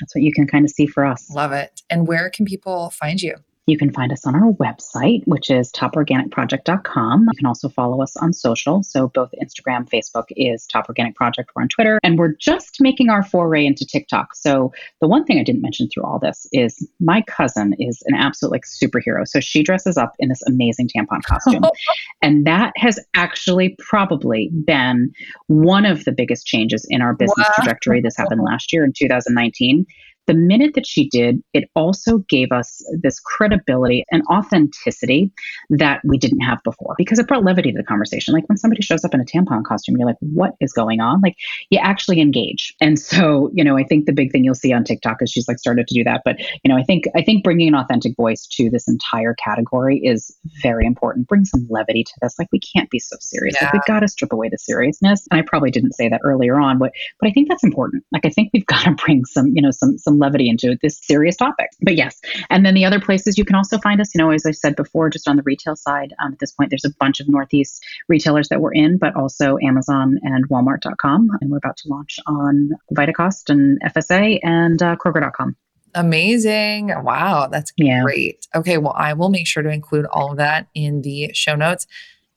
that's 0.00 0.14
what 0.14 0.22
you 0.22 0.32
can 0.32 0.46
kind 0.46 0.64
of 0.64 0.70
see 0.70 0.86
for 0.86 1.04
us. 1.04 1.30
Love 1.30 1.52
it. 1.52 1.82
And 1.90 2.06
where 2.06 2.30
can 2.30 2.44
people 2.44 2.90
find 2.90 3.20
you? 3.20 3.36
You 3.68 3.76
can 3.76 3.92
find 3.92 4.10
us 4.12 4.26
on 4.26 4.34
our 4.34 4.50
website, 4.52 5.22
which 5.26 5.50
is 5.50 5.70
toporganicproject.com. 5.72 7.28
You 7.30 7.36
can 7.36 7.44
also 7.44 7.68
follow 7.68 8.02
us 8.02 8.16
on 8.16 8.32
social. 8.32 8.82
So 8.82 9.08
both 9.08 9.28
Instagram, 9.42 9.86
Facebook 9.86 10.24
is 10.30 10.66
Top 10.66 10.88
Organic 10.88 11.14
Project. 11.14 11.50
We're 11.54 11.62
on 11.62 11.68
Twitter. 11.68 12.00
And 12.02 12.18
we're 12.18 12.32
just 12.32 12.80
making 12.80 13.10
our 13.10 13.22
foray 13.22 13.66
into 13.66 13.84
TikTok. 13.84 14.34
So 14.34 14.72
the 15.02 15.06
one 15.06 15.26
thing 15.26 15.38
I 15.38 15.42
didn't 15.42 15.60
mention 15.60 15.90
through 15.90 16.04
all 16.04 16.18
this 16.18 16.46
is 16.50 16.88
my 16.98 17.20
cousin 17.28 17.74
is 17.78 18.02
an 18.06 18.14
absolute 18.14 18.52
like 18.52 18.64
superhero. 18.64 19.28
So 19.28 19.38
she 19.38 19.62
dresses 19.62 19.98
up 19.98 20.14
in 20.18 20.30
this 20.30 20.40
amazing 20.46 20.88
tampon 20.88 21.22
costume. 21.22 21.64
and 22.22 22.46
that 22.46 22.72
has 22.78 22.98
actually 23.14 23.76
probably 23.78 24.50
been 24.64 25.12
one 25.48 25.84
of 25.84 26.06
the 26.06 26.12
biggest 26.12 26.46
changes 26.46 26.86
in 26.88 27.02
our 27.02 27.12
business 27.12 27.46
wow. 27.46 27.54
trajectory. 27.56 28.00
This 28.00 28.16
happened 28.16 28.40
last 28.42 28.72
year 28.72 28.82
in 28.82 28.94
2019 28.94 29.84
the 30.28 30.34
minute 30.34 30.74
that 30.74 30.86
she 30.86 31.08
did, 31.08 31.42
it 31.54 31.68
also 31.74 32.18
gave 32.28 32.52
us 32.52 32.84
this 33.02 33.18
credibility 33.18 34.04
and 34.12 34.22
authenticity 34.30 35.32
that 35.70 36.00
we 36.04 36.18
didn't 36.18 36.40
have 36.40 36.62
before 36.62 36.94
because 36.98 37.18
it 37.18 37.26
brought 37.26 37.42
levity 37.42 37.72
to 37.72 37.78
the 37.78 37.82
conversation. 37.82 38.34
Like 38.34 38.48
when 38.48 38.58
somebody 38.58 38.82
shows 38.82 39.04
up 39.04 39.14
in 39.14 39.20
a 39.20 39.24
tampon 39.24 39.64
costume, 39.64 39.96
you're 39.96 40.06
like, 40.06 40.18
what 40.20 40.52
is 40.60 40.72
going 40.72 41.00
on? 41.00 41.20
Like 41.22 41.34
you 41.70 41.80
actually 41.82 42.20
engage. 42.20 42.74
And 42.80 42.98
so, 42.98 43.50
you 43.54 43.64
know, 43.64 43.76
I 43.76 43.84
think 43.84 44.04
the 44.04 44.12
big 44.12 44.30
thing 44.30 44.44
you'll 44.44 44.54
see 44.54 44.72
on 44.72 44.84
TikTok 44.84 45.22
is 45.22 45.30
she's 45.30 45.48
like 45.48 45.58
started 45.58 45.88
to 45.88 45.94
do 45.94 46.04
that. 46.04 46.20
But, 46.24 46.38
you 46.38 46.68
know, 46.68 46.76
I 46.76 46.82
think, 46.82 47.04
I 47.16 47.22
think 47.22 47.42
bringing 47.42 47.68
an 47.68 47.74
authentic 47.74 48.14
voice 48.16 48.46
to 48.52 48.68
this 48.70 48.86
entire 48.86 49.34
category 49.42 49.98
is 49.98 50.36
very 50.62 50.86
important. 50.86 51.26
Bring 51.26 51.46
some 51.46 51.66
levity 51.70 52.04
to 52.04 52.12
this. 52.20 52.34
Like 52.38 52.48
we 52.52 52.60
can't 52.60 52.90
be 52.90 52.98
so 52.98 53.16
serious. 53.20 53.56
Yeah. 53.58 53.66
Like 53.66 53.72
we 53.72 53.80
got 53.86 54.00
to 54.00 54.08
strip 54.08 54.32
away 54.32 54.50
the 54.50 54.58
seriousness. 54.58 55.26
And 55.30 55.40
I 55.40 55.42
probably 55.46 55.70
didn't 55.70 55.92
say 55.92 56.08
that 56.10 56.20
earlier 56.22 56.60
on, 56.60 56.78
but, 56.78 56.92
but 57.18 57.30
I 57.30 57.32
think 57.32 57.48
that's 57.48 57.64
important. 57.64 58.04
Like 58.12 58.26
I 58.26 58.30
think 58.30 58.50
we've 58.52 58.66
got 58.66 58.84
to 58.84 58.90
bring 58.92 59.24
some, 59.24 59.48
you 59.54 59.62
know, 59.62 59.70
some, 59.70 59.96
some 59.96 60.17
levity 60.18 60.48
into 60.48 60.76
this 60.82 60.98
serious 61.02 61.36
topic. 61.36 61.70
But 61.82 61.96
yes, 61.96 62.20
and 62.50 62.64
then 62.64 62.74
the 62.74 62.84
other 62.84 63.00
places 63.00 63.38
you 63.38 63.44
can 63.44 63.56
also 63.56 63.78
find 63.78 64.00
us, 64.00 64.14
you 64.14 64.18
know, 64.18 64.30
as 64.30 64.44
I 64.46 64.52
said 64.52 64.76
before, 64.76 65.10
just 65.10 65.28
on 65.28 65.36
the 65.36 65.42
retail 65.42 65.76
side, 65.76 66.14
um, 66.22 66.32
at 66.32 66.38
this 66.38 66.52
point, 66.52 66.70
there's 66.70 66.84
a 66.84 66.94
bunch 66.98 67.20
of 67.20 67.28
Northeast 67.28 67.84
retailers 68.08 68.48
that 68.48 68.60
we're 68.60 68.72
in, 68.72 68.98
but 68.98 69.14
also 69.16 69.58
Amazon 69.62 70.18
and 70.22 70.48
Walmart.com. 70.48 71.28
And 71.40 71.50
we're 71.50 71.58
about 71.58 71.76
to 71.78 71.88
launch 71.88 72.18
on 72.26 72.70
Vitacost 72.92 73.50
and 73.50 73.80
FSA 73.82 74.40
and 74.42 74.82
uh, 74.82 74.96
Kroger.com. 74.96 75.56
Amazing. 75.94 76.92
Wow, 77.02 77.48
that's 77.50 77.72
yeah. 77.76 78.02
great. 78.02 78.46
Okay, 78.54 78.78
well, 78.78 78.94
I 78.96 79.14
will 79.14 79.30
make 79.30 79.46
sure 79.46 79.62
to 79.62 79.70
include 79.70 80.06
all 80.06 80.32
of 80.32 80.38
that 80.38 80.68
in 80.74 81.02
the 81.02 81.30
show 81.32 81.54
notes. 81.54 81.86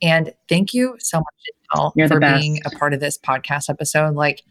And 0.01 0.33
thank 0.49 0.73
you 0.73 0.95
so 0.99 1.19
much, 1.19 1.93
Denielle, 1.95 2.07
for 2.07 2.19
being 2.19 2.59
a 2.65 2.71
part 2.71 2.93
of 2.93 2.99
this 2.99 3.17
podcast 3.17 3.69
episode. 3.69 4.15
Like, 4.15 4.43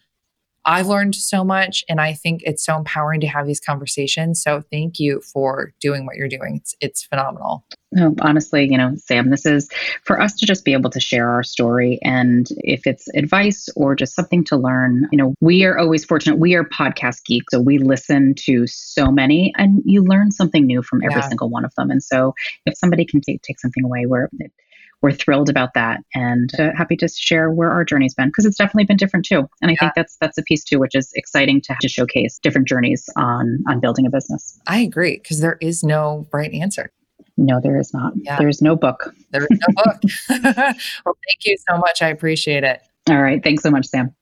I've 0.65 0.89
learned 0.89 1.15
so 1.15 1.43
much 1.43 1.85
and 1.89 2.01
I 2.01 2.13
think 2.13 2.43
it's 2.45 2.65
so 2.65 2.77
empowering 2.77 3.21
to 3.21 3.27
have 3.27 3.47
these 3.47 3.61
conversations. 3.61 4.43
So 4.43 4.63
thank 4.71 4.99
you 4.99 5.21
for 5.21 5.73
doing 5.81 6.07
what 6.07 6.17
you're 6.17 6.29
doing. 6.29 6.57
It's 6.57 6.75
it's 6.81 7.05
phenomenal. 7.05 7.65
No, 7.93 8.15
honestly, 8.21 8.71
you 8.71 8.79
know, 8.79 8.95
Sam, 8.97 9.31
this 9.31 9.45
is 9.45 9.69
for 10.05 10.21
us 10.21 10.35
to 10.37 10.47
just 10.47 10.65
be 10.65 10.73
able 10.73 10.91
to 10.91 11.01
share 11.01 11.29
our 11.29 11.43
story. 11.43 11.99
And 12.03 12.47
if 12.59 12.87
it's 12.87 13.09
advice 13.17 13.69
or 13.75 13.97
just 13.97 14.15
something 14.15 14.45
to 14.45 14.57
learn, 14.57 15.09
you 15.11 15.19
know, 15.19 15.35
we 15.41 15.65
are 15.65 15.77
always 15.77 16.05
fortunate. 16.05 16.39
We 16.39 16.55
are 16.55 16.63
podcast 16.63 17.25
geeks. 17.25 17.47
So 17.51 17.61
we 17.61 17.79
listen 17.79 18.35
to 18.47 18.67
so 18.69 19.11
many 19.11 19.53
and 19.57 19.83
you 19.85 20.05
learn 20.05 20.31
something 20.31 20.67
new 20.67 20.83
from 20.83 21.03
every 21.03 21.21
yeah. 21.21 21.29
single 21.29 21.51
one 21.51 21.65
of 21.65 21.75
them. 21.75 21.91
And 21.91 22.03
so 22.03 22.35
if 22.65 22.79
somebody 22.79 23.05
can 23.05 23.21
take, 23.21 23.43
take 23.43 23.59
something 23.59 23.85
away 23.85 24.07
where 24.07 24.31
it, 24.39 24.53
we're 25.03 25.13
thrilled 25.13 25.49
about 25.49 25.75
that 25.75 26.01
and 26.15 26.51
uh, 26.59 26.71
happy 26.77 26.97
to 26.97 27.09
share 27.09 27.51
where 27.51 27.71
our 27.71 27.85
journey's 27.85 28.15
been 28.15 28.29
because 28.29 28.45
it's 28.45 28.57
definitely 28.57 28.85
been 28.85 28.97
different 28.97 29.25
too. 29.25 29.49
And 29.63 29.71
I 29.71 29.73
yeah. 29.73 29.79
think 29.79 29.93
that's 29.97 30.17
that's 30.21 30.39
a 30.39 30.43
piece 30.43 30.65
too, 30.65 30.79
which 30.79 30.95
is 30.95 31.11
exciting 31.15 31.61
to, 31.63 31.77
to 31.81 31.89
showcase 31.89 32.39
different 32.39 32.69
journeys 32.69 33.09
on 33.17 33.59
on 33.69 33.81
building 33.81 34.07
a 34.07 34.11
business. 34.11 34.61
I 34.67 34.81
agree 34.81 35.19
because 35.23 35.41
there 35.41 35.59
is 35.61 35.83
no 35.83 36.27
right 36.33 36.53
answer. 36.53 36.93
No, 37.37 37.61
there 37.63 37.79
is 37.79 37.95
not. 37.95 38.13
Yeah. 38.17 38.37
There 38.37 38.49
is 38.49 38.61
no 38.61 38.77
book. 38.77 39.15
There 39.31 39.47
is 39.51 39.59
no 39.69 39.85
book. 39.85 39.97
well, 40.45 41.17
thank 41.27 41.45
you 41.45 41.57
so 41.69 41.79
much. 41.79 42.03
I 42.03 42.09
appreciate 42.09 42.65
it. 42.65 42.83
All 43.09 43.23
right. 43.23 43.43
Thanks 43.43 43.63
so 43.63 43.71
much, 43.71 43.87
Sam. 43.87 44.15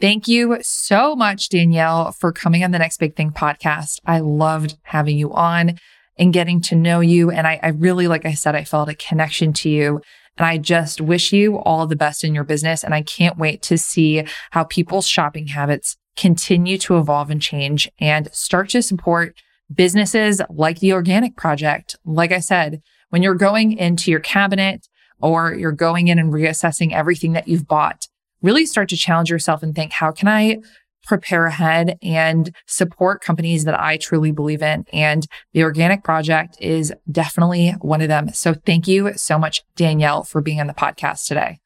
Thank 0.00 0.26
you 0.26 0.56
so 0.62 1.14
much, 1.14 1.48
Denielle, 1.50 2.14
for 2.14 2.32
coming 2.32 2.64
on 2.64 2.70
the 2.70 2.78
Next 2.78 2.98
Big 2.98 3.14
Thing 3.14 3.30
podcast. 3.30 4.00
I 4.06 4.20
loved 4.20 4.78
having 4.82 5.16
you 5.16 5.32
on 5.32 5.78
and 6.20 6.34
getting 6.34 6.60
to 6.60 6.76
know 6.76 7.00
you. 7.00 7.30
And 7.30 7.46
I, 7.46 7.58
I 7.62 7.68
really, 7.68 8.06
like 8.06 8.26
I 8.26 8.34
said, 8.34 8.54
I 8.54 8.62
felt 8.62 8.90
a 8.90 8.94
connection 8.94 9.54
to 9.54 9.70
you. 9.70 10.02
And 10.36 10.46
I 10.46 10.58
just 10.58 11.00
wish 11.00 11.32
you 11.32 11.58
all 11.58 11.86
the 11.86 11.96
best 11.96 12.22
in 12.22 12.34
your 12.34 12.44
business. 12.44 12.84
And 12.84 12.94
I 12.94 13.02
can't 13.02 13.38
wait 13.38 13.62
to 13.62 13.78
see 13.78 14.24
how 14.50 14.64
people's 14.64 15.06
shopping 15.06 15.48
habits 15.48 15.96
continue 16.16 16.76
to 16.78 16.98
evolve 16.98 17.30
and 17.30 17.40
change 17.40 17.90
and 17.98 18.28
start 18.32 18.68
to 18.70 18.82
support 18.82 19.34
businesses 19.74 20.42
like 20.50 20.80
the 20.80 20.92
Organic 20.92 21.36
Project. 21.36 21.96
Like 22.04 22.32
I 22.32 22.40
said, 22.40 22.82
when 23.08 23.22
you're 23.22 23.34
going 23.34 23.72
into 23.72 24.10
your 24.10 24.20
cabinet 24.20 24.88
or 25.20 25.54
you're 25.54 25.72
going 25.72 26.08
in 26.08 26.18
and 26.18 26.32
reassessing 26.32 26.92
everything 26.92 27.32
that 27.32 27.48
you've 27.48 27.66
bought, 27.66 28.08
really 28.42 28.66
start 28.66 28.90
to 28.90 28.96
challenge 28.96 29.30
yourself 29.30 29.62
and 29.62 29.74
think, 29.74 29.92
how 29.92 30.10
can 30.10 30.28
I 30.28 30.58
prepare 31.04 31.46
ahead 31.46 31.98
and 32.02 32.54
support 32.66 33.22
companies 33.22 33.64
that 33.64 33.78
I 33.78 33.96
truly 33.96 34.32
believe 34.32 34.62
in. 34.62 34.84
And 34.92 35.26
the 35.52 35.62
Organic 35.62 36.04
Project 36.04 36.56
is 36.60 36.92
definitely 37.10 37.70
one 37.80 38.00
of 38.00 38.08
them. 38.08 38.32
So 38.32 38.54
thank 38.54 38.86
you 38.86 39.12
so 39.16 39.38
much, 39.38 39.62
Denielle, 39.76 40.26
for 40.26 40.40
being 40.40 40.60
on 40.60 40.66
the 40.66 40.74
podcast 40.74 41.26
today. 41.26 41.58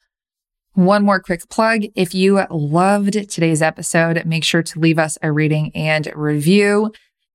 One 0.75 1.05
more 1.05 1.21
quick 1.21 1.49
plug. 1.49 1.85
If 1.95 2.15
you 2.15 2.45
loved 2.51 3.13
today's 3.31 3.63
episode, 3.63 4.25
make 4.27 4.43
sure 4.43 4.63
to 4.63 4.81
leave 4.81 4.99
us 4.99 5.17
a 5.23 5.31
rating 5.31 5.71
and 5.75 6.11
review 6.17 6.93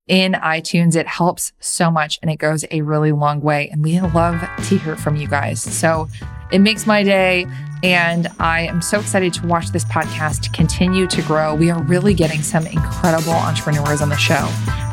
in 0.07 0.33
iTunes. 0.33 0.97
It 0.97 1.07
helps 1.07 1.53
so 1.59 1.89
much 1.89 2.19
and 2.21 2.29
it 2.29 2.37
goes 2.37 2.65
a 2.69 2.81
really 2.81 3.13
long 3.13 3.39
way. 3.39 3.69
And 3.69 3.81
we 3.81 4.01
love 4.01 4.41
to 4.41 4.77
hear 4.77 4.97
from 4.97 5.15
you 5.15 5.27
guys. 5.27 5.61
So 5.61 6.09
it 6.51 6.59
makes 6.59 6.85
my 6.85 7.03
day. 7.03 7.47
And 7.81 8.27
I 8.39 8.61
am 8.61 8.81
so 8.81 8.99
excited 8.99 9.33
to 9.35 9.47
watch 9.47 9.71
this 9.71 9.85
podcast 9.85 10.51
continue 10.53 11.07
to 11.07 11.21
grow. 11.21 11.55
We 11.55 11.69
are 11.71 11.81
really 11.83 12.13
getting 12.13 12.41
some 12.41 12.67
incredible 12.67 13.31
entrepreneurs 13.31 14.01
on 14.01 14.09
the 14.09 14.17
show. 14.17 14.51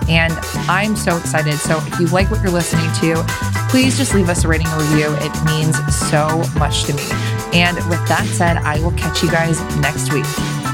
And 0.08 0.32
I'm 0.68 0.94
so 0.94 1.16
excited. 1.16 1.54
So 1.54 1.78
if 1.78 1.98
you 1.98 2.06
like 2.06 2.30
what 2.30 2.40
you're 2.42 2.52
listening 2.52 2.88
to, 3.00 3.24
please 3.70 3.96
just 3.98 4.14
leave 4.14 4.28
us 4.28 4.44
a 4.44 4.48
rating 4.48 4.68
and 4.68 4.82
review. 4.82 5.16
It 5.18 5.44
means 5.44 5.76
so 5.96 6.44
much 6.58 6.84
to 6.84 6.94
me. 6.94 7.02
And 7.52 7.76
with 7.88 8.06
that 8.06 8.28
said, 8.32 8.58
I 8.58 8.78
will 8.80 8.92
catch 8.92 9.22
you 9.22 9.30
guys 9.30 9.60
next 9.78 10.12
week. 10.12 10.65